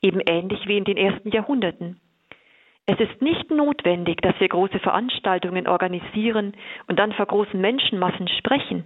Eben 0.00 0.20
ähnlich 0.20 0.66
wie 0.66 0.78
in 0.78 0.84
den 0.84 0.96
ersten 0.96 1.30
Jahrhunderten. 1.30 2.00
Es 2.86 2.98
ist 3.00 3.20
nicht 3.20 3.50
notwendig, 3.50 4.22
dass 4.22 4.40
wir 4.40 4.48
große 4.48 4.78
Veranstaltungen 4.78 5.68
organisieren 5.68 6.54
und 6.86 6.98
dann 6.98 7.12
vor 7.12 7.26
großen 7.26 7.60
Menschenmassen 7.60 8.28
sprechen, 8.28 8.84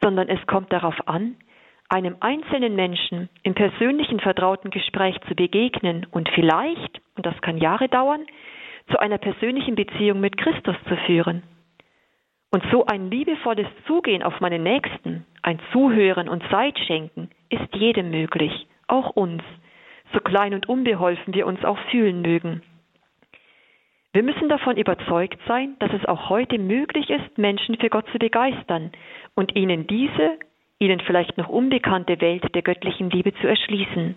sondern 0.00 0.28
es 0.28 0.46
kommt 0.46 0.72
darauf 0.72 1.08
an, 1.08 1.34
einem 1.88 2.16
einzelnen 2.20 2.76
Menschen 2.76 3.28
im 3.42 3.54
persönlichen 3.54 4.20
vertrauten 4.20 4.70
Gespräch 4.70 5.16
zu 5.26 5.34
begegnen 5.34 6.06
und 6.10 6.28
vielleicht, 6.34 7.00
und 7.16 7.24
das 7.24 7.40
kann 7.40 7.58
Jahre 7.58 7.88
dauern, 7.88 8.26
zu 8.90 8.98
einer 8.98 9.18
persönlichen 9.18 9.74
Beziehung 9.74 10.20
mit 10.20 10.36
Christus 10.36 10.76
zu 10.88 10.96
führen. 11.06 11.42
Und 12.50 12.62
so 12.70 12.86
ein 12.86 13.10
liebevolles 13.10 13.66
Zugehen 13.86 14.22
auf 14.22 14.40
meinen 14.40 14.62
Nächsten, 14.62 15.26
ein 15.42 15.58
Zuhören 15.72 16.28
und 16.28 16.42
Zeit 16.50 16.78
schenken, 16.78 17.30
ist 17.50 17.74
jedem 17.74 18.10
möglich, 18.10 18.66
auch 18.86 19.10
uns, 19.10 19.42
so 20.12 20.20
klein 20.20 20.54
und 20.54 20.68
unbeholfen 20.68 21.34
wir 21.34 21.46
uns 21.46 21.62
auch 21.64 21.78
fühlen 21.90 22.22
mögen. 22.22 22.62
Wir 24.12 24.22
müssen 24.22 24.48
davon 24.48 24.78
überzeugt 24.78 25.38
sein, 25.46 25.76
dass 25.80 25.92
es 25.92 26.06
auch 26.06 26.30
heute 26.30 26.58
möglich 26.58 27.10
ist, 27.10 27.36
Menschen 27.36 27.76
für 27.78 27.90
Gott 27.90 28.06
zu 28.10 28.18
begeistern 28.18 28.92
und 29.34 29.54
ihnen 29.54 29.86
diese 29.86 30.38
ihnen 30.78 31.00
vielleicht 31.00 31.36
noch 31.38 31.48
unbekannte 31.48 32.20
Welt 32.20 32.54
der 32.54 32.62
göttlichen 32.62 33.10
Liebe 33.10 33.34
zu 33.34 33.46
erschließen. 33.46 34.14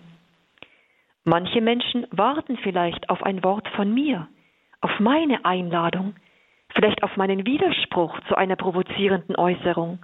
Manche 1.24 1.60
Menschen 1.60 2.06
warten 2.10 2.56
vielleicht 2.58 3.08
auf 3.08 3.22
ein 3.22 3.44
Wort 3.44 3.68
von 3.76 3.92
mir, 3.92 4.28
auf 4.80 4.98
meine 4.98 5.44
Einladung, 5.44 6.14
vielleicht 6.74 7.02
auf 7.02 7.16
meinen 7.16 7.46
Widerspruch 7.46 8.18
zu 8.28 8.36
einer 8.36 8.56
provozierenden 8.56 9.36
Äußerung 9.36 10.00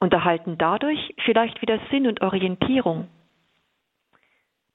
und 0.00 0.12
erhalten 0.12 0.58
dadurch 0.58 1.14
vielleicht 1.24 1.62
wieder 1.62 1.78
Sinn 1.90 2.06
und 2.06 2.20
Orientierung. 2.20 3.08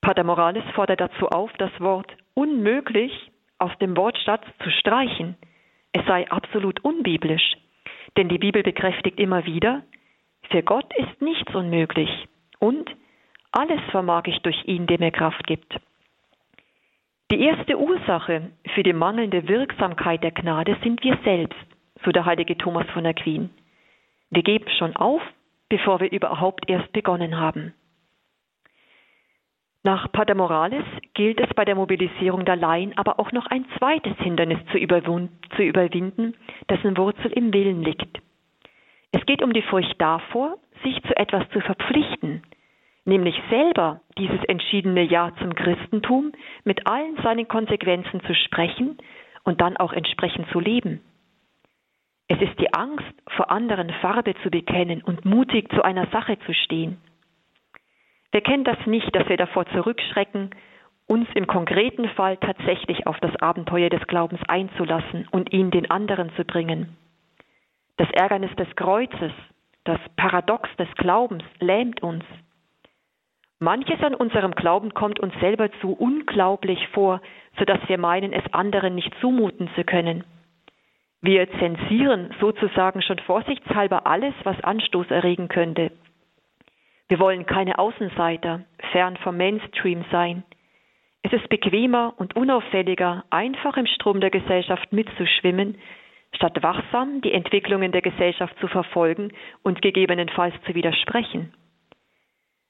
Pater 0.02 0.24
Morales 0.24 0.64
fordert 0.76 1.02
dazu 1.02 1.28
auf, 1.30 1.52
das 1.58 1.72
Wort 1.80 2.12
unmöglich 2.36 3.32
aus 3.58 3.72
dem 3.80 3.98
Wortschatz 3.98 4.44
zu 4.64 4.70
streichen. 4.70 5.36
Es 5.94 6.06
sei 6.06 6.30
absolut 6.30 6.84
unbiblisch. 6.84 7.56
Denn 8.18 8.30
die 8.30 8.38
Bibel 8.38 8.64
bekräftigt 8.64 9.20
immer 9.20 9.46
wieder, 9.46 9.84
für 10.50 10.64
Gott 10.64 10.92
ist 10.98 11.22
nichts 11.22 11.54
unmöglich 11.54 12.10
und 12.60 12.90
alles 13.52 13.82
vermag 13.92 14.24
ich 14.26 14.40
durch 14.40 14.66
ihn, 14.66 14.88
der 14.88 15.00
mir 15.00 15.12
Kraft 15.12 15.46
gibt. 15.48 15.76
Die 17.32 17.40
erste 17.40 17.80
Ursache 17.80 18.52
für 18.74 18.84
die 18.84 18.94
mangelnde 18.94 19.48
Wirksamkeit 19.48 20.24
der 20.24 20.32
Gnade 20.32 20.78
sind 20.84 21.04
wir 21.04 21.18
selbst, 21.24 21.66
so 22.04 22.12
der 22.12 22.26
heilige 22.26 22.58
Thomas 22.58 22.86
von 22.92 23.06
Aquin. 23.06 23.50
Wir 24.30 24.44
geben 24.44 24.70
schon 24.78 24.96
auf, 24.96 25.22
bevor 25.70 26.00
wir 26.00 26.12
überhaupt 26.12 26.70
erst 26.70 26.92
begonnen 26.92 27.40
haben. 27.40 27.74
Nach 29.84 30.12
Pater 30.12 30.36
Morales 30.36 30.84
gilt 31.14 31.40
es 31.40 31.54
bei 31.56 31.64
der 31.64 31.76
Mobilisierung 31.76 32.44
der 32.44 32.56
Laien 32.56 32.98
aber 32.98 33.20
auch 33.20 33.32
noch 33.32 33.46
ein 33.46 33.66
zweites 33.78 34.18
Hindernis 34.18 34.60
zu, 34.72 34.80
zu 35.56 35.62
überwinden, 35.64 36.34
dessen 36.70 36.98
Wurzel 36.98 37.32
im 37.32 37.54
Willen 37.54 37.84
liegt. 37.84 38.25
Es 39.12 39.26
geht 39.26 39.42
um 39.42 39.54
die 39.54 39.62
Furcht 39.62 39.96
davor, 40.00 40.58
sich 40.84 41.02
zu 41.04 41.16
etwas 41.18 41.50
zu 41.52 41.62
verpflichten, 41.62 42.44
nämlich 43.06 43.40
selber 43.50 44.02
dieses 44.18 44.44
entschiedene 44.46 45.04
Ja 45.04 45.32
zum 45.40 45.56
Christentum 45.56 46.32
mit 46.64 46.86
allen 46.88 47.18
seinen 47.24 47.48
Konsequenzen 47.48 48.22
zu 48.22 48.34
sprechen 48.36 48.98
und 49.44 49.62
dann 49.62 49.78
auch 49.78 49.94
entsprechend 49.94 50.50
zu 50.52 50.60
leben. 50.60 51.02
Es 52.28 52.42
ist 52.42 52.60
die 52.60 52.74
Angst, 52.74 53.14
vor 53.38 53.52
anderen 53.52 53.92
Farbe 54.02 54.34
zu 54.42 54.50
bekennen 54.50 55.04
und 55.04 55.26
mutig 55.26 55.72
zu 55.74 55.84
einer 55.84 56.08
Sache 56.08 56.40
zu 56.40 56.54
stehen. 56.54 56.98
Wer 58.32 58.42
kennt 58.42 58.68
das 58.68 58.84
nicht, 58.88 59.16
dass 59.16 59.30
wir 59.30 59.38
davor 59.38 59.66
zurückschrecken, 59.68 60.50
uns 61.08 61.28
im 61.36 61.46
konkreten 61.46 62.10
Fall 62.10 62.38
tatsächlich 62.38 63.06
auf 63.06 63.20
das 63.20 63.36
Abenteuer 63.38 63.90
des 63.90 64.06
Glaubens 64.08 64.42
einzulassen 64.48 65.28
und 65.32 65.54
ihn 65.54 65.70
den 65.70 65.90
anderen 65.92 66.32
zu 66.36 66.44
bringen? 66.44 66.98
Das 67.98 68.10
Ärgernis 68.12 68.54
des 68.56 68.74
Kreuzes, 68.76 69.32
das 69.86 70.00
Paradox 70.18 70.70
des 70.78 70.90
Glaubens 70.96 71.44
lähmt 71.60 72.02
uns. 72.04 72.24
Manches 73.60 74.02
an 74.02 74.16
unserem 74.16 74.52
Glauben 74.52 74.94
kommt 74.94 75.20
uns 75.20 75.34
selber 75.40 75.72
zu 75.80 75.94
unglaublich 75.94 76.88
vor, 76.90 77.22
so 77.58 77.64
dass 77.64 77.80
wir 77.88 77.98
meinen, 77.98 78.34
es 78.34 78.44
anderen 78.54 78.96
nicht 78.96 79.14
zumuten 79.22 79.70
zu 79.76 79.84
können. 79.86 80.26
Wir 81.22 81.50
zensieren 81.60 82.36
sozusagen 82.40 83.02
schon 83.02 83.20
vorsichtshalber 83.20 84.06
alles, 84.06 84.34
was 84.44 84.62
Anstoß 84.62 85.10
erregen 85.10 85.48
könnte. 85.48 85.92
Wir 87.08 87.20
wollen 87.20 87.46
keine 87.46 87.80
Außenseiter, 87.80 88.66
fern 88.92 89.16
vom 89.18 89.38
Mainstream 89.38 90.04
sein. 90.12 90.44
Es 91.22 91.34
ist 91.34 91.48
bequemer 91.50 92.14
und 92.18 92.36
unauffälliger, 92.36 93.24
einfach 93.30 93.78
im 93.78 93.88
Strom 93.88 94.20
der 94.20 94.30
Gesellschaft 94.30 94.92
mitzuschwimmen, 94.92 95.78
statt 96.36 96.62
wachsam 96.62 97.22
die 97.22 97.32
Entwicklungen 97.34 97.92
der 97.92 98.02
Gesellschaft 98.02 98.58
zu 98.60 98.68
verfolgen 98.68 99.32
und 99.64 99.82
gegebenenfalls 99.82 100.54
zu 100.66 100.76
widersprechen. 100.76 101.54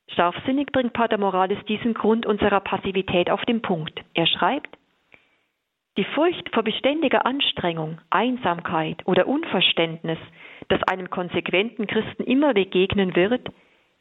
Scharfsinnig 0.08 0.72
bringt 0.72 0.94
Pater 0.94 1.18
Morales 1.18 1.64
diesen 1.66 1.94
Grund 1.94 2.26
unserer 2.26 2.60
Passivität 2.60 3.30
auf 3.30 3.44
den 3.46 3.62
Punkt. 3.62 4.00
Er 4.14 4.28
schreibt, 4.28 4.78
die 5.98 6.04
Furcht 6.04 6.54
vor 6.54 6.64
beständiger 6.64 7.26
Anstrengung, 7.26 8.00
Einsamkeit 8.10 9.02
oder 9.06 9.28
Unverständnis, 9.28 10.20
das 10.68 10.84
einem 10.84 11.10
konsequenten 11.10 11.88
Christen 11.88 12.24
immer 12.24 12.54
begegnen 12.54 13.16
wird, 13.16 13.50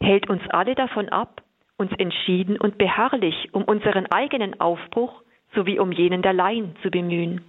hält 0.01 0.29
uns 0.29 0.43
alle 0.51 0.75
davon 0.75 1.09
ab, 1.09 1.43
uns 1.77 1.93
entschieden 1.99 2.59
und 2.59 2.79
beharrlich 2.79 3.51
um 3.53 3.65
unseren 3.65 4.07
eigenen 4.07 4.61
Aufbruch 4.61 5.23
sowie 5.55 5.79
um 5.79 5.93
jenen 5.93 6.23
der 6.23 6.33
Laien 6.33 6.75
zu 6.83 6.91
bemühen. 6.91 7.43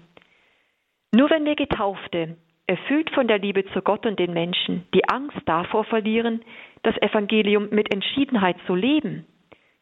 Nur 1.16 1.30
wenn 1.30 1.46
wir 1.46 1.56
Getaufte, 1.56 2.36
erfüllt 2.68 3.10
von 3.12 3.30
der 3.30 3.40
Liebe 3.40 3.64
zu 3.68 3.82
Gott 3.82 4.06
und 4.06 4.20
den 4.20 4.34
Menschen, 4.34 4.86
die 4.94 5.08
Angst 5.08 5.38
davor 5.46 5.86
verlieren, 5.86 6.44
das 6.84 6.98
Evangelium 6.98 7.70
mit 7.70 7.94
Entschiedenheit 7.94 8.58
zu 8.68 8.76
leben, 8.76 9.26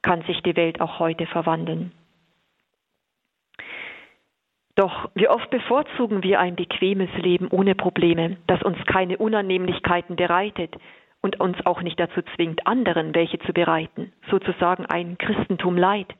kann 0.03 0.21
sich 0.27 0.43
die 0.43 0.55
Welt 0.55 0.79
auch 0.79 0.99
heute 0.99 1.25
verwandeln. 1.25 1.91
Doch 4.75 5.09
wie 5.15 5.27
oft 5.27 5.49
bevorzugen 5.49 6.21
wir 6.21 6.39
ein 6.39 6.55
bequemes 6.55 7.09
Leben 7.15 7.47
ohne 7.47 7.73
Probleme, 7.73 8.37
das 8.45 8.61
uns 8.61 8.77
keine 8.85 9.17
Unannehmlichkeiten 9.17 10.15
bereitet 10.15 10.75
und 11.23 11.39
uns 11.39 11.57
auch 11.65 11.81
nicht 11.81 11.99
dazu 11.99 12.21
zwingt, 12.35 12.67
anderen 12.67 13.15
welche 13.15 13.39
zu 13.39 13.53
bereiten, 13.53 14.13
sozusagen 14.29 14.85
ein 14.85 15.17
Christentum 15.17 15.77
Leid. 15.77 16.13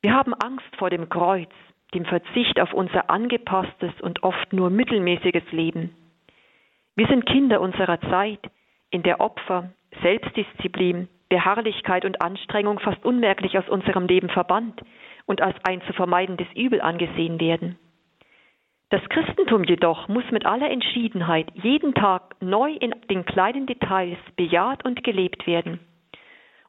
Wir 0.00 0.14
haben 0.14 0.32
Angst 0.32 0.74
vor 0.78 0.88
dem 0.88 1.10
Kreuz, 1.10 1.50
dem 1.94 2.04
Verzicht 2.04 2.60
auf 2.60 2.72
unser 2.72 3.10
angepasstes 3.10 3.92
und 4.00 4.22
oft 4.22 4.52
nur 4.52 4.70
mittelmäßiges 4.70 5.50
Leben. 5.52 5.94
Wir 6.94 7.06
sind 7.06 7.26
Kinder 7.26 7.60
unserer 7.60 8.00
Zeit, 8.00 8.40
in 8.90 9.02
der 9.02 9.20
Opfer, 9.20 9.70
Selbstdisziplin, 10.02 11.08
Beharrlichkeit 11.28 12.04
und 12.04 12.20
Anstrengung 12.20 12.78
fast 12.78 13.04
unmerklich 13.04 13.58
aus 13.58 13.68
unserem 13.68 14.06
Leben 14.06 14.28
verbannt 14.28 14.82
und 15.24 15.40
als 15.40 15.56
ein 15.64 15.80
zu 15.82 15.92
vermeidendes 15.94 16.46
Übel 16.54 16.80
angesehen 16.80 17.40
werden. 17.40 17.78
Das 18.90 19.00
Christentum 19.08 19.64
jedoch 19.64 20.08
muss 20.08 20.30
mit 20.30 20.44
aller 20.44 20.70
Entschiedenheit 20.70 21.48
jeden 21.54 21.94
Tag 21.94 22.36
neu 22.40 22.72
in 22.74 22.94
den 23.08 23.24
kleinen 23.24 23.64
Details 23.64 24.18
bejaht 24.36 24.84
und 24.84 25.02
gelebt 25.02 25.46
werden. 25.46 25.80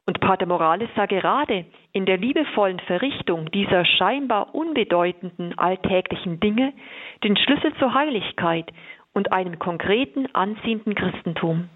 Und 0.06 0.20
Pater 0.20 0.46
Morales 0.46 0.90
sah 0.96 1.06
gerade 1.06 1.64
in 1.92 2.04
der 2.04 2.18
liebevollen 2.18 2.78
Verrichtung 2.80 3.50
dieser 3.52 3.86
scheinbar 3.86 4.54
unbedeutenden 4.54 5.58
alltäglichen 5.58 6.40
Dinge 6.40 6.74
den 7.22 7.36
Schlüssel 7.36 7.72
zur 7.78 7.94
Heiligkeit 7.94 8.70
und 9.14 9.32
einem 9.32 9.58
konkreten, 9.58 10.26
anziehenden 10.34 10.94
Christentum. 10.94 11.70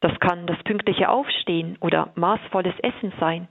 Das 0.00 0.18
kann 0.18 0.46
das 0.46 0.62
pünktliche 0.64 1.10
Aufstehen 1.10 1.76
oder 1.80 2.12
maßvolles 2.14 2.74
Essen 2.80 3.12
sein, 3.20 3.48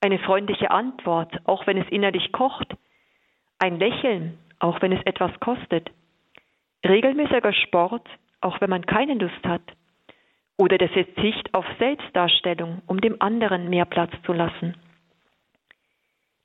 eine 0.00 0.18
freundliche 0.18 0.70
Antwort, 0.70 1.32
auch 1.44 1.66
wenn 1.66 1.78
es 1.78 1.88
innerlich 1.90 2.32
kocht, 2.32 2.74
ein 3.60 3.78
Lächeln, 3.78 4.38
auch 4.58 4.82
wenn 4.82 4.92
es 4.92 5.02
etwas 5.06 5.30
kostet, 5.38 5.90
regelmäßiger 6.84 7.52
Sport, 7.52 8.06
auch 8.40 8.60
wenn 8.60 8.70
man 8.70 8.84
keine 8.84 9.14
Lust 9.14 9.44
hat, 9.44 9.62
oder 10.56 10.78
der 10.78 10.88
Verzicht 10.88 11.52
auf 11.54 11.66
Selbstdarstellung, 11.78 12.82
um 12.86 13.00
dem 13.00 13.20
anderen 13.20 13.70
mehr 13.70 13.84
Platz 13.84 14.12
zu 14.24 14.32
lassen. 14.32 14.74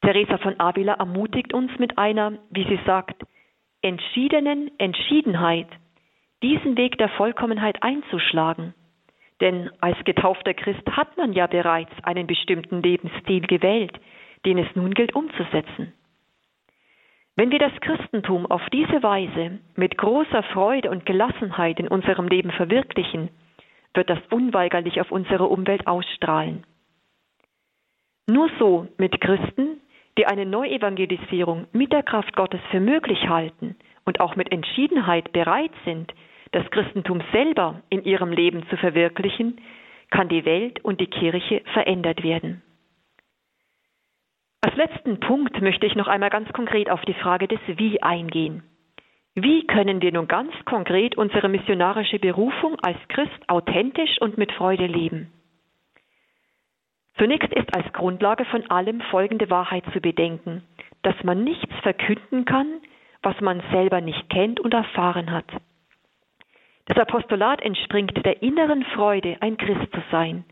Teresa 0.02 0.38
von 0.38 0.60
Avila 0.60 0.94
ermutigt 0.94 1.54
uns 1.54 1.72
mit 1.80 1.98
einer, 1.98 2.34
wie 2.50 2.64
sie 2.64 2.80
sagt, 2.86 3.24
entschiedenen 3.82 4.72
Entschiedenheit, 4.80 5.68
diesen 6.44 6.78
Weg 6.78 6.98
der 6.98 7.10
Vollkommenheit 7.10 7.82
einzuschlagen. 7.84 8.74
Denn 9.42 9.70
als 9.82 9.98
getaufter 10.04 10.54
Christ 10.54 10.88
hat 10.92 11.18
man 11.18 11.34
ja 11.34 11.48
bereits 11.48 11.92
einen 12.04 12.28
bestimmten 12.28 12.82
Lebensstil 12.82 13.42
gewählt, 13.42 14.00
den 14.46 14.58
es 14.58 14.68
nun 14.76 14.94
gilt 14.94 15.16
umzusetzen. 15.16 15.94
Wenn 17.36 17.52
wir 17.52 17.60
das 17.60 17.74
Christentum 17.82 18.48
auf 18.48 18.64
diese 18.74 19.04
Weise 19.04 19.60
mit 19.76 19.98
großer 19.98 20.42
Freude 20.54 20.90
und 20.90 21.06
Gelassenheit 21.06 21.80
in 21.80 21.88
unserem 21.88 22.28
Leben 22.28 22.52
verwirklichen, 22.52 23.30
wird 23.94 24.10
das 24.10 24.20
unweigerlich 24.30 25.02
auf 25.02 25.12
unsere 25.12 25.46
Umwelt 25.46 25.88
ausstrahlen. 25.88 26.66
Nur 28.28 28.50
so 28.60 28.88
mit 28.98 29.20
Christen, 29.22 29.82
die 30.18 30.26
eine 30.26 30.46
Neuevangelisierung 30.46 31.68
mit 31.72 31.92
der 31.94 32.04
Kraft 32.04 32.36
Gottes 32.36 32.60
für 32.72 32.80
möglich 32.80 33.30
halten 33.30 33.76
und 34.06 34.20
auch 34.20 34.36
mit 34.36 34.52
Entschiedenheit 34.52 35.32
bereit 35.32 35.72
sind, 35.86 36.14
das 36.52 36.70
Christentum 36.72 37.22
selber 37.32 37.82
in 37.90 38.04
ihrem 38.04 38.32
Leben 38.32 38.68
zu 38.70 38.78
verwirklichen, 38.78 39.62
kann 40.10 40.30
die 40.30 40.46
Welt 40.46 40.84
und 40.84 41.00
die 41.02 41.08
Kirche 41.08 41.62
verändert 41.74 42.24
werden. 42.24 42.62
Als 44.62 44.76
letzten 44.76 45.20
Punkt 45.20 45.62
möchte 45.62 45.86
ich 45.86 45.96
noch 45.96 46.08
einmal 46.08 46.30
ganz 46.30 46.52
konkret 46.52 46.90
auf 46.90 47.02
die 47.02 47.14
Frage 47.14 47.48
des 47.48 47.60
Wie 47.68 48.02
eingehen. 48.02 48.64
Wie 49.40 49.68
können 49.68 50.02
wir 50.02 50.12
nun 50.12 50.28
ganz 50.28 50.52
konkret 50.66 51.16
unsere 51.16 51.48
missionarische 51.48 52.18
Berufung 52.18 52.76
als 52.82 52.98
Christ 53.08 53.38
authentisch 53.48 54.20
und 54.20 54.36
mit 54.36 54.52
Freude 54.52 54.88
leben? 54.88 55.32
Zunächst 57.20 57.54
ist 57.54 57.72
als 57.76 57.94
Grundlage 57.94 58.46
von 58.46 58.68
allem 58.72 59.00
folgende 59.12 59.52
Wahrheit 59.52 59.84
zu 59.94 60.02
bedenken, 60.02 60.64
dass 61.04 61.14
man 61.24 61.44
nichts 61.44 61.72
verkünden 61.84 62.46
kann, 62.46 62.82
was 63.22 63.40
man 63.40 63.62
selber 63.72 64.02
nicht 64.02 64.28
kennt 64.32 64.60
und 64.60 64.74
erfahren 64.74 65.30
hat. 65.30 65.46
Das 66.86 66.98
Apostolat 66.98 67.62
entspringt 67.62 68.26
der 68.26 68.42
inneren 68.42 68.84
Freude, 68.96 69.38
ein 69.42 69.58
Christ 69.58 69.92
zu 69.94 70.02
sein. 70.10 70.46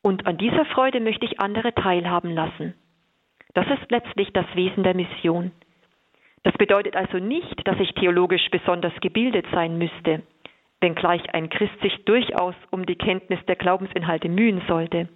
Und 0.00 0.26
an 0.26 0.38
dieser 0.38 0.64
Freude 0.64 1.00
möchte 1.00 1.26
ich 1.26 1.38
andere 1.38 1.74
teilhaben 1.74 2.30
lassen. 2.30 2.72
Das 3.52 3.66
ist 3.66 3.90
letztlich 3.90 4.32
das 4.32 4.46
Wesen 4.54 4.84
der 4.84 4.94
Mission. 4.94 5.52
Das 6.46 6.56
bedeutet 6.58 6.94
also 6.94 7.18
nicht, 7.18 7.66
dass 7.66 7.76
ich 7.80 7.92
theologisch 7.94 8.48
besonders 8.52 8.92
gebildet 9.00 9.44
sein 9.50 9.78
müsste, 9.78 10.22
wenngleich 10.80 11.34
ein 11.34 11.50
Christ 11.50 11.74
sich 11.82 12.04
durchaus 12.04 12.54
um 12.70 12.86
die 12.86 12.94
Kenntnis 12.94 13.40
der 13.48 13.56
Glaubensinhalte 13.56 14.28
mühen 14.28 14.62
sollte. 14.68 15.08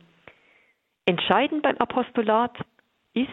Entscheidend 1.07 1.63
beim 1.63 1.77
Apostolat 1.77 2.59
ist, 3.15 3.31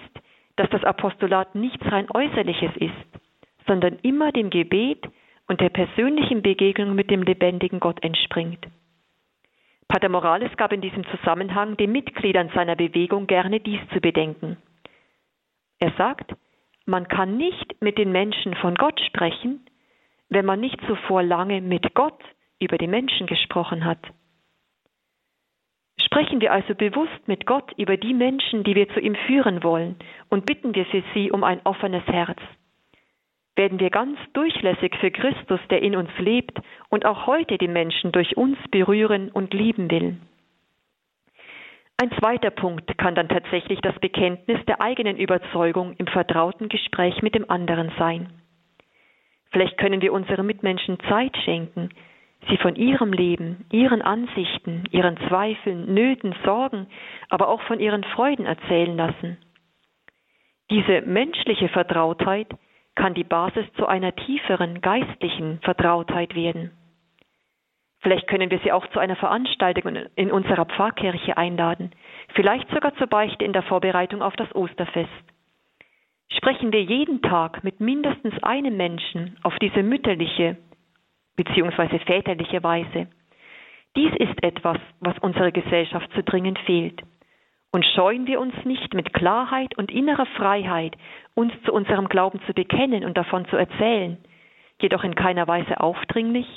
dass 0.58 0.70
das 0.70 0.84
Apostolat 0.84 1.56
nichts 1.56 1.84
rein 1.92 2.06
Äußerliches 2.14 2.70
ist, 2.78 3.22
sondern 3.66 3.98
immer 4.04 4.32
dem 4.32 4.52
Gebet 4.52 5.04
und 5.48 5.60
der 5.60 5.70
persönlichen 5.70 6.44
Begegnung 6.44 6.94
mit 6.94 7.10
dem 7.10 7.24
lebendigen 7.24 7.80
Gott 7.80 8.04
entspringt. 8.04 8.64
Pater 9.88 10.10
Morales 10.10 10.56
gab 10.56 10.72
in 10.72 10.82
diesem 10.82 11.04
Zusammenhang 11.08 11.78
den 11.78 11.94
Mitgliedern 11.94 12.52
seiner 12.54 12.76
Bewegung 12.76 13.26
gerne 13.26 13.60
dies 13.60 13.82
zu 13.92 14.00
bedenken. 14.02 14.58
Er 15.80 15.94
sagt, 15.98 16.36
man 16.88 17.08
kann 17.08 17.38
nicht 17.38 17.82
mit 17.82 17.98
den 17.98 18.12
Menschen 18.12 18.56
von 18.56 18.76
Gott 18.76 19.00
sprechen, 19.02 19.66
wenn 20.30 20.46
man 20.46 20.60
nicht 20.60 20.80
zuvor 20.88 21.22
lange 21.22 21.62
mit 21.62 21.94
Gott 21.94 22.20
über 22.60 22.78
die 22.78 22.88
Menschen 22.88 23.28
gesprochen 23.28 23.86
hat. 23.86 24.00
Sprechen 26.00 26.40
wir 26.40 26.54
also 26.54 26.74
bewusst 26.74 27.28
mit 27.28 27.46
Gott 27.46 27.74
über 27.78 27.98
die 27.98 28.14
Menschen, 28.14 28.64
die 28.64 28.76
wir 28.76 28.88
zu 28.90 29.00
ihm 29.00 29.16
führen 29.28 29.64
wollen, 29.64 29.98
und 30.30 30.46
bitten 30.46 30.74
wir 30.74 30.86
für 30.86 31.04
sie 31.14 31.32
um 31.32 31.44
ein 31.44 31.60
offenes 31.66 32.06
Herz. 32.08 32.40
Werden 33.56 33.80
wir 33.80 33.90
ganz 33.90 34.18
durchlässig 34.34 34.96
für 34.98 35.12
Christus, 35.12 35.60
der 35.70 35.82
in 35.82 35.96
uns 35.96 36.12
lebt 36.20 36.58
und 36.90 37.06
auch 37.06 37.28
heute 37.28 37.58
die 37.58 37.68
Menschen 37.68 38.12
durch 38.12 38.38
uns 38.38 38.58
berühren 38.72 39.30
und 39.30 39.54
lieben 39.54 39.92
will. 39.92 40.18
Ein 42.00 42.12
zweiter 42.20 42.52
Punkt 42.52 42.96
kann 43.00 43.16
dann 43.16 43.28
tatsächlich 43.28 43.82
das 43.82 43.98
Bekenntnis 43.98 44.64
der 44.68 44.82
eigenen 44.82 45.18
Überzeugung 45.18 45.94
im 45.98 46.06
vertrauten 46.06 46.70
Gespräch 46.70 47.24
mit 47.24 47.34
dem 47.34 47.50
anderen 47.50 47.92
sein. 47.98 48.30
Vielleicht 49.52 49.80
können 49.80 50.02
wir 50.04 50.14
unseren 50.14 50.46
Mitmenschen 50.46 51.00
Zeit 51.10 51.36
schenken, 51.38 51.90
sie 52.50 52.58
von 52.58 52.76
ihrem 52.76 53.14
Leben, 53.14 53.66
ihren 53.72 54.04
Ansichten, 54.04 54.84
ihren 54.92 55.18
Zweifeln, 55.28 55.92
Nöten, 55.92 56.36
Sorgen, 56.46 56.86
aber 57.30 57.48
auch 57.48 57.64
von 57.64 57.80
ihren 57.80 58.04
Freuden 58.04 58.46
erzählen 58.46 58.96
lassen. 58.96 59.38
Diese 60.70 61.02
menschliche 61.02 61.70
Vertrautheit 61.70 62.48
kann 62.94 63.16
die 63.16 63.24
Basis 63.24 63.66
zu 63.76 63.88
einer 63.88 64.16
tieferen 64.16 64.82
geistlichen 64.82 65.60
Vertrautheit 65.62 66.36
werden. 66.36 66.77
Vielleicht 68.00 68.28
können 68.28 68.52
wir 68.52 68.60
sie 68.60 68.72
auch 68.72 68.86
zu 68.88 69.00
einer 69.00 69.16
Veranstaltung 69.16 69.96
in 70.16 70.32
unserer 70.32 70.66
Pfarrkirche 70.66 71.38
einladen, 71.38 71.92
vielleicht 72.36 72.70
sogar 72.70 72.96
zur 72.96 73.08
Beichte 73.08 73.44
in 73.44 73.54
der 73.54 73.64
Vorbereitung 73.64 74.22
auf 74.22 74.36
das 74.36 74.54
Osterfest. 74.56 75.10
Sprechen 76.30 76.72
wir 76.72 76.84
jeden 76.84 77.22
Tag 77.22 77.64
mit 77.64 77.80
mindestens 77.80 78.42
einem 78.44 78.78
Menschen 78.78 79.38
auf 79.44 79.58
diese 79.60 79.82
mütterliche, 79.82 80.58
beziehungsweise 81.36 82.00
väterliche 82.00 82.62
Weise. 82.64 83.08
Dies 83.96 84.12
ist 84.18 84.44
etwas, 84.44 84.78
was 85.00 85.18
unserer 85.20 85.52
Gesellschaft 85.52 86.12
zu 86.14 86.22
dringend 86.24 86.60
fehlt. 86.60 87.02
Und 87.72 87.86
scheuen 87.86 88.28
wir 88.28 88.40
uns 88.40 88.54
nicht 88.64 88.94
mit 88.94 89.14
Klarheit 89.14 89.78
und 89.78 89.92
innerer 89.92 90.26
Freiheit, 90.38 90.96
uns 91.34 91.52
zu 91.64 91.74
unserem 91.74 92.08
Glauben 92.08 92.40
zu 92.46 92.54
bekennen 92.54 93.04
und 93.04 93.18
davon 93.18 93.46
zu 93.48 93.58
erzählen, 93.58 94.18
jedoch 94.82 95.04
in 95.04 95.16
keiner 95.16 95.48
Weise 95.48 95.80
aufdringlich, 95.80 96.48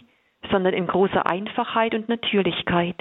sondern 0.51 0.75
in 0.75 0.87
großer 0.87 1.27
Einfachheit 1.27 1.95
und 1.95 2.09
Natürlichkeit. 2.09 2.97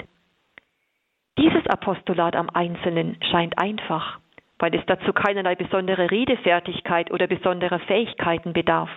Dieses 1.38 1.66
Apostolat 1.68 2.36
am 2.36 2.50
Einzelnen 2.50 3.16
scheint 3.30 3.58
einfach, 3.58 4.18
weil 4.58 4.74
es 4.74 4.84
dazu 4.86 5.12
keinerlei 5.12 5.54
besondere 5.54 6.10
Redefertigkeit 6.10 7.10
oder 7.10 7.26
besonderer 7.26 7.78
Fähigkeiten 7.80 8.52
bedarf. 8.52 8.90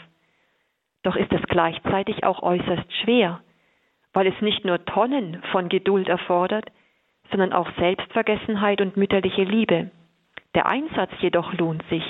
Doch 1.04 1.16
ist 1.16 1.32
es 1.32 1.42
gleichzeitig 1.44 2.24
auch 2.26 2.42
äußerst 2.44 2.92
schwer, 3.02 3.42
weil 4.14 4.28
es 4.28 4.42
nicht 4.42 4.66
nur 4.66 4.84
Tonnen 4.86 5.42
von 5.52 5.70
Geduld 5.70 6.10
erfordert, 6.10 6.66
sondern 7.32 7.54
auch 7.54 7.70
Selbstvergessenheit 7.78 8.82
und 8.82 8.98
mütterliche 8.98 9.44
Liebe. 9.44 9.90
Der 10.56 10.68
Einsatz 10.68 11.12
jedoch 11.20 11.54
lohnt 11.54 11.84
sich. 11.90 12.04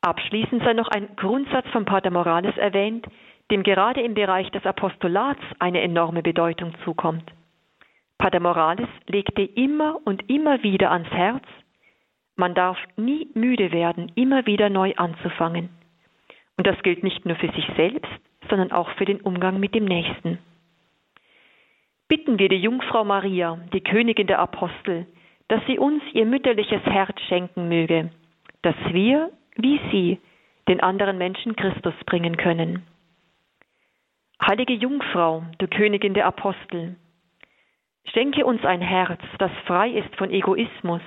Abschließend 0.00 0.62
sei 0.62 0.74
noch 0.74 0.88
ein 0.88 1.16
Grundsatz 1.16 1.66
von 1.68 1.86
Pater 1.86 2.10
Morales 2.10 2.56
erwähnt, 2.56 3.06
dem 3.50 3.62
gerade 3.62 4.00
im 4.00 4.14
Bereich 4.14 4.50
des 4.50 4.64
Apostolats 4.64 5.42
eine 5.58 5.82
enorme 5.82 6.22
Bedeutung 6.22 6.72
zukommt. 6.84 7.30
Pater 8.18 8.40
Morales 8.40 8.88
legte 9.06 9.42
immer 9.42 9.98
und 10.04 10.28
immer 10.30 10.62
wieder 10.62 10.90
ans 10.90 11.10
Herz, 11.10 11.44
man 12.36 12.54
darf 12.54 12.78
nie 12.96 13.28
müde 13.34 13.70
werden, 13.70 14.10
immer 14.14 14.46
wieder 14.46 14.70
neu 14.70 14.94
anzufangen. 14.96 15.68
Und 16.56 16.66
das 16.66 16.80
gilt 16.82 17.02
nicht 17.02 17.24
nur 17.26 17.36
für 17.36 17.50
sich 17.52 17.68
selbst, 17.76 18.10
sondern 18.48 18.72
auch 18.72 18.90
für 18.90 19.04
den 19.04 19.20
Umgang 19.20 19.60
mit 19.60 19.74
dem 19.74 19.84
Nächsten. 19.84 20.38
Bitten 22.08 22.38
wir 22.38 22.48
die 22.48 22.60
Jungfrau 22.60 23.04
Maria, 23.04 23.58
die 23.72 23.80
Königin 23.80 24.26
der 24.26 24.38
Apostel, 24.38 25.06
dass 25.48 25.64
sie 25.66 25.78
uns 25.78 26.02
ihr 26.12 26.26
mütterliches 26.26 26.82
Herz 26.84 27.20
schenken 27.28 27.68
möge, 27.68 28.10
dass 28.62 28.76
wir, 28.90 29.30
wie 29.56 29.80
sie, 29.90 30.18
den 30.68 30.80
anderen 30.80 31.18
Menschen 31.18 31.56
Christus 31.56 31.94
bringen 32.06 32.36
können. 32.36 32.84
Heilige 34.42 34.74
Jungfrau, 34.74 35.44
du 35.58 35.68
Königin 35.68 36.12
der 36.12 36.26
Apostel, 36.26 36.96
schenke 38.12 38.44
uns 38.44 38.64
ein 38.64 38.80
Herz, 38.80 39.20
das 39.38 39.52
frei 39.64 39.90
ist 39.90 40.14
von 40.16 40.30
Egoismus, 40.30 41.00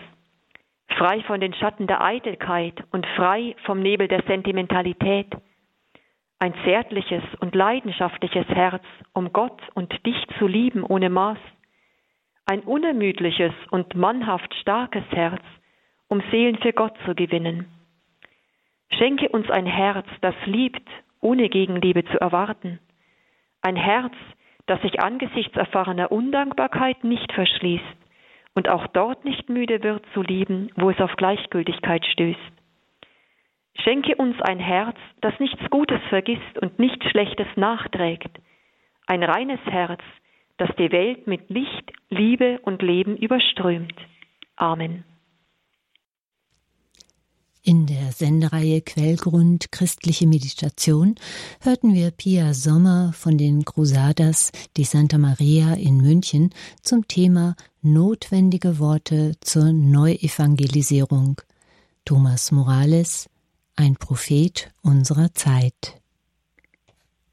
frei 0.88 1.22
von 1.24 1.40
den 1.40 1.54
Schatten 1.54 1.88
der 1.88 2.02
Eitelkeit 2.02 2.84
und 2.92 3.06
frei 3.16 3.56
vom 3.66 3.82
Nebel 3.82 4.08
der 4.08 4.24
Sentimentalität, 4.24 5.28
ein 6.40 6.54
zärtliches 6.64 7.24
und 7.40 7.54
leidenschaftliches 7.54 8.48
Herz, 8.48 8.84
um 9.14 9.34
Gott 9.34 9.62
und 9.74 9.94
dich 10.06 10.18
zu 10.40 10.48
lieben 10.48 10.84
ohne 10.84 11.10
Maß, 11.10 11.40
ein 12.46 12.62
unermüdliches 12.62 13.54
und 13.72 13.94
mannhaft 13.94 14.54
starkes 14.56 15.04
Herz, 15.12 15.44
um 16.08 16.24
Seelen 16.32 16.58
für 16.58 16.72
Gott 16.72 16.96
zu 17.06 17.14
gewinnen. 17.14 17.68
Schenke 18.90 19.28
uns 19.30 19.50
ein 19.52 19.66
Herz, 19.66 20.08
das 20.22 20.36
liebt, 20.46 20.88
ohne 21.20 21.50
Gegenliebe 21.50 22.06
zu 22.06 22.20
erwarten, 22.22 22.80
ein 23.62 23.76
Herz, 23.76 24.14
das 24.66 24.82
sich 24.82 25.00
angesichts 25.02 25.56
erfahrener 25.56 26.12
Undankbarkeit 26.12 27.04
nicht 27.04 27.32
verschließt, 27.34 27.84
und 28.56 28.70
auch 28.70 28.88
dort 28.88 29.24
nicht 29.24 29.50
müde 29.50 29.84
wird 29.84 30.04
zu 30.14 30.22
lieben, 30.22 30.70
wo 30.76 30.90
es 30.90 31.00
auf 31.00 31.16
Gleichgültigkeit 31.16 32.06
stößt. 32.06 32.40
Schenke 33.84 34.16
uns 34.16 34.42
ein 34.42 34.60
Herz, 34.60 34.98
das 35.22 35.40
nichts 35.40 35.64
Gutes 35.70 36.02
vergisst 36.10 36.58
und 36.62 36.80
nichts 36.80 37.06
Schlechtes 37.10 37.48
nachträgt, 37.56 38.32
ein 39.06 39.24
reines 39.24 39.60
Herz, 39.66 40.02
das 40.58 40.70
die 40.78 40.92
Welt 40.92 41.28
mit 41.28 41.50
Licht, 41.50 41.94
Liebe 42.10 42.60
und 42.64 42.82
Leben 42.82 43.16
überströmt. 43.16 43.96
Amen. 44.56 45.04
In 47.68 47.86
der 47.86 48.14
Sendereihe 48.14 48.80
Quellgrund 48.80 49.74
Christliche 49.74 50.26
Meditation 50.26 51.16
hörten 51.60 51.94
wir 51.94 52.12
Pia 52.12 52.54
Sommer 52.54 53.12
von 53.12 53.38
den 53.38 53.66
Cruzadas 53.66 54.54
di 54.78 54.86
Santa 54.86 55.18
Maria 55.18 55.74
in 55.74 55.98
München 55.98 56.52
zum 56.82 57.10
Thema 57.10 57.58
Notwendige 57.82 58.80
Worte 58.80 59.34
zur 59.42 59.74
Neuevangelisierung. 59.74 61.42
Thomas 62.06 62.54
Morales, 62.54 63.30
ein 63.76 63.98
Prophet 63.98 64.72
unserer 64.82 65.34
Zeit. 65.34 66.00